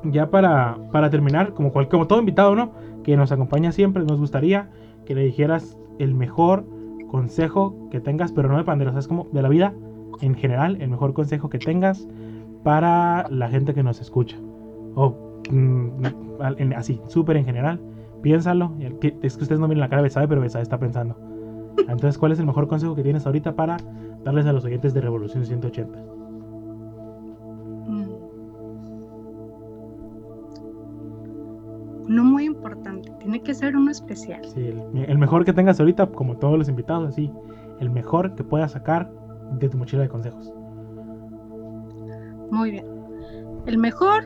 ya 0.06 0.30
para, 0.30 0.78
para 0.94 1.10
terminar, 1.10 1.54
como, 1.54 1.74
cual, 1.74 1.90
como 1.90 2.08
todo 2.08 2.20
invitado, 2.20 2.56
¿no? 2.56 2.72
Que 3.04 3.18
nos 3.18 3.34
acompaña 3.34 3.74
siempre, 3.74 4.06
nos 4.06 4.18
gustaría 4.18 4.70
que 5.06 5.14
le 5.14 5.26
dijeras 5.26 5.78
el 6.00 6.16
mejor 6.16 6.66
consejo 7.12 7.90
que 7.92 8.00
tengas, 8.00 8.32
pero 8.32 8.48
no 8.48 8.56
de 8.56 8.64
panderos, 8.64 8.96
es 8.96 9.10
como 9.10 9.28
de 9.34 9.42
la 9.42 9.50
vida 9.50 9.74
en 10.22 10.36
general, 10.36 10.78
el 10.80 10.88
mejor 10.88 11.14
consejo 11.14 11.50
que 11.50 11.60
tengas 11.60 12.08
para 12.66 13.28
la 13.30 13.48
gente 13.48 13.76
que 13.76 13.84
nos 13.84 14.02
escucha. 14.02 14.38
O 14.96 15.16
mm, 15.52 16.04
así, 16.76 17.00
súper 17.08 17.38
en 17.38 17.46
general. 17.46 17.80
Piénsalo. 18.24 18.74
Es 19.22 19.38
que 19.38 19.44
ustedes 19.44 19.60
no 19.60 19.68
miren 19.68 19.82
la 19.82 19.88
cara 19.88 20.02
de 20.02 20.08
Besabe, 20.08 20.28
pero 20.28 20.42
Besabe 20.42 20.64
está 20.64 20.80
pensando. 20.80 21.16
Entonces, 21.78 22.18
¿cuál 22.18 22.32
es 22.32 22.40
el 22.40 22.48
mejor 22.48 22.68
consejo 22.68 22.96
que 22.96 23.04
tienes 23.04 23.28
ahorita 23.28 23.56
para 23.56 23.78
darles 24.24 24.48
a 24.48 24.52
los 24.52 24.66
oyentes 24.66 24.96
de 24.96 25.02
Revolución 25.02 25.46
180? 25.46 26.00
Mm. 27.88 28.06
No 32.08 32.24
muy 32.24 32.46
importante, 32.46 33.12
tiene 33.20 33.44
que 33.44 33.54
ser 33.54 33.78
uno 33.78 33.92
especial. 33.92 34.44
Sí, 34.44 34.74
el, 35.08 35.18
mejor 35.20 35.46
que 35.46 35.54
tengas 35.54 35.80
ahorita, 35.80 36.08
como 36.08 36.38
todos 36.38 36.58
los 36.58 36.68
invitados, 36.68 37.10
así. 37.10 37.32
El 37.80 37.92
mejor 37.92 38.34
que 38.34 38.44
puedas 38.44 38.72
sacar 38.72 39.12
de 39.60 39.70
tu 39.70 39.78
mochila 39.78 40.02
de 40.02 40.10
consejos. 40.10 40.52
Muy 42.56 42.72
bien. 42.72 42.86
El 43.66 43.78
mejor, 43.78 44.24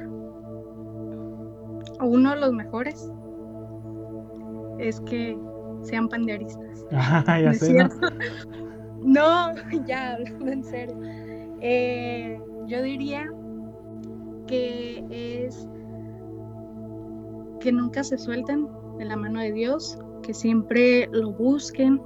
o 2.00 2.06
uno 2.06 2.30
de 2.30 2.40
los 2.40 2.54
mejores, 2.54 3.12
es 4.78 5.02
que 5.02 5.36
sean 5.82 6.08
panderistas. 6.08 6.86
Ah, 6.92 7.40
ya 7.42 7.54
sé, 7.54 7.74
¿no? 9.02 9.52
ya, 9.88 10.18
en 10.46 10.64
serio. 10.64 10.96
Eh, 11.62 12.40
yo 12.68 12.84
diría 12.84 13.28
que 14.46 15.04
es 15.10 15.68
que 17.60 17.72
nunca 17.72 18.04
se 18.04 18.18
suelten 18.20 18.68
de 19.00 19.06
la 19.06 19.18
mano 19.18 19.40
de 19.40 19.54
Dios, 19.54 19.98
que 20.22 20.36
siempre 20.36 21.08
lo 21.12 21.32
busquen, 21.32 22.00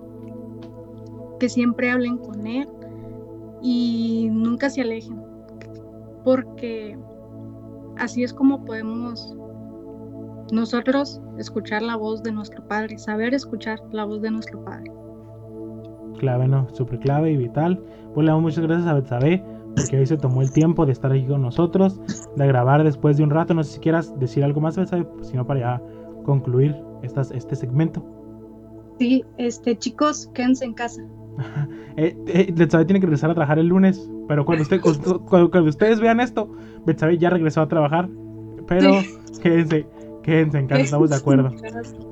que 1.41 1.49
siempre 1.49 1.91
hablen 1.91 2.17
con 2.17 2.47
Él 2.47 2.69
y 3.61 4.29
nunca 4.31 4.69
se 4.69 4.81
alejen 4.81 5.32
porque 6.23 6.97
así 7.97 8.23
es 8.23 8.33
como 8.33 8.63
podemos 8.65 9.35
nosotros 10.51 11.21
escuchar 11.37 11.81
la 11.81 11.95
voz 11.95 12.23
de 12.23 12.31
nuestro 12.31 12.65
Padre, 12.67 12.97
saber 12.97 13.33
escuchar 13.33 13.79
la 13.91 14.05
voz 14.05 14.21
de 14.21 14.31
nuestro 14.31 14.63
Padre. 14.63 14.91
Clave, 16.19 16.47
¿no? 16.47 16.67
Súper 16.73 16.99
clave 16.99 17.31
y 17.31 17.37
vital. 17.37 17.83
Pues 18.13 18.25
le 18.25 18.31
damos 18.31 18.43
muchas 18.43 18.63
gracias 18.63 18.87
a 18.87 18.93
Betsabe 18.93 19.43
porque 19.75 19.97
hoy 19.97 20.05
se 20.05 20.17
tomó 20.17 20.41
el 20.41 20.51
tiempo 20.51 20.85
de 20.85 20.91
estar 20.91 21.11
aquí 21.11 21.25
con 21.25 21.41
nosotros, 21.41 21.99
de 22.35 22.47
grabar 22.47 22.83
después 22.83 23.17
de 23.17 23.23
un 23.23 23.31
rato. 23.31 23.53
No 23.53 23.63
sé 23.63 23.73
si 23.73 23.79
quieras 23.79 24.17
decir 24.19 24.43
algo 24.43 24.61
más, 24.61 24.77
Betsabe, 24.77 25.07
sino 25.21 25.45
para 25.45 25.59
ya 25.59 25.81
concluir 26.23 26.75
estas, 27.01 27.31
este 27.31 27.55
segmento. 27.55 28.05
Sí, 28.99 29.25
este, 29.37 29.75
chicos, 29.77 30.29
quédense 30.33 30.65
en 30.65 30.73
casa. 30.73 31.01
eh, 31.97 32.15
eh, 32.27 32.53
Betsabe 32.55 32.85
tiene 32.85 32.99
que 32.99 33.05
regresar 33.05 33.31
a 33.31 33.33
trabajar 33.33 33.59
el 33.59 33.67
lunes, 33.67 34.09
pero 34.27 34.45
cuando, 34.45 34.63
usted, 34.63 34.81
cuando, 35.29 35.49
cuando 35.49 35.69
ustedes 35.69 35.99
vean 35.99 36.19
esto, 36.19 36.49
Betsabe 36.85 37.17
ya 37.17 37.29
regresó 37.29 37.61
a 37.61 37.67
trabajar, 37.67 38.09
pero 38.67 39.01
quédense, 39.41 39.85
quédense 40.23 40.57
en 40.57 40.67
casa, 40.67 40.81
estamos 40.81 41.09
de 41.09 41.15
acuerdo. 41.15 41.51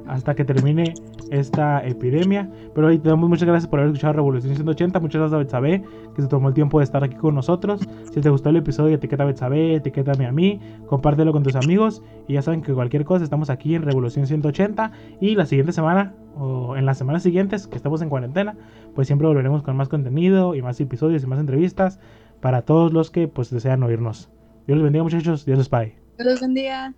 Hasta 0.08 0.36
que 0.36 0.46
termine 0.46 0.94
esta 1.32 1.86
epidemia. 1.86 2.50
Pero 2.76 2.88
hoy 2.88 3.00
te 3.00 3.10
damos 3.10 3.30
muchas 3.30 3.48
gracias 3.48 3.70
por 3.70 3.80
haber 3.80 3.92
escuchado 3.92 4.14
Revolución 4.14 4.54
180. 4.54 5.00
Muchas 5.00 5.20
gracias 5.20 5.34
a 5.34 5.38
Betsabe, 5.38 5.84
que 6.16 6.22
se 6.22 6.28
tomó 6.28 6.50
el 6.50 6.54
tiempo 6.54 6.80
de 6.80 6.84
estar 6.84 7.04
aquí 7.04 7.16
con 7.16 7.34
nosotros. 7.34 7.82
Si 8.14 8.22
te 8.22 8.30
gustó 8.30 8.50
el 8.50 8.58
episodio, 8.58 8.96
etiqueta 8.96 9.24
a 9.24 9.26
Betsabe, 9.26 9.76
etiquétame 9.76 10.28
a 10.28 10.32
mí, 10.32 10.60
compártelo 10.88 11.32
con 11.32 11.42
tus 11.44 11.56
amigos. 11.56 12.04
Y 12.28 12.34
ya 12.34 12.42
saben 12.42 12.62
que 12.62 12.74
cualquier 12.74 13.06
cosa, 13.06 13.24
estamos 13.24 13.50
aquí 13.50 13.74
en 13.74 13.82
Revolución 13.82 14.28
180. 14.28 14.92
Y 15.20 15.36
la 15.36 15.46
siguiente 15.46 15.72
semana, 15.72 16.14
o 16.38 16.76
en 16.76 16.86
las 16.86 16.98
semanas 16.98 17.24
siguientes, 17.24 17.68
que 17.68 17.78
estamos 17.78 18.02
en 18.02 18.10
cuarentena, 18.10 18.56
pues 18.94 19.08
siempre 19.08 19.28
volveremos 19.28 19.64
con 19.64 19.76
más 19.78 19.90
contenido 19.90 20.54
y 20.54 20.62
más 20.62 20.80
episodios 20.80 21.24
y 21.24 21.28
más 21.28 21.40
entrevistas 21.40 22.00
para 22.42 22.64
todos 22.64 22.92
los 22.92 23.12
que 23.12 23.28
pues 23.28 23.50
desean 23.50 23.82
oírnos. 23.84 24.30
Dios 24.68 24.78
los 24.78 24.84
bendiga 24.84 25.04
muchachos, 25.04 25.46
Dios 25.46 25.58
los 25.58 25.70
pague. 25.70 25.96
Dios 26.18 26.28
los 26.28 26.42
bendiga. 26.42 26.94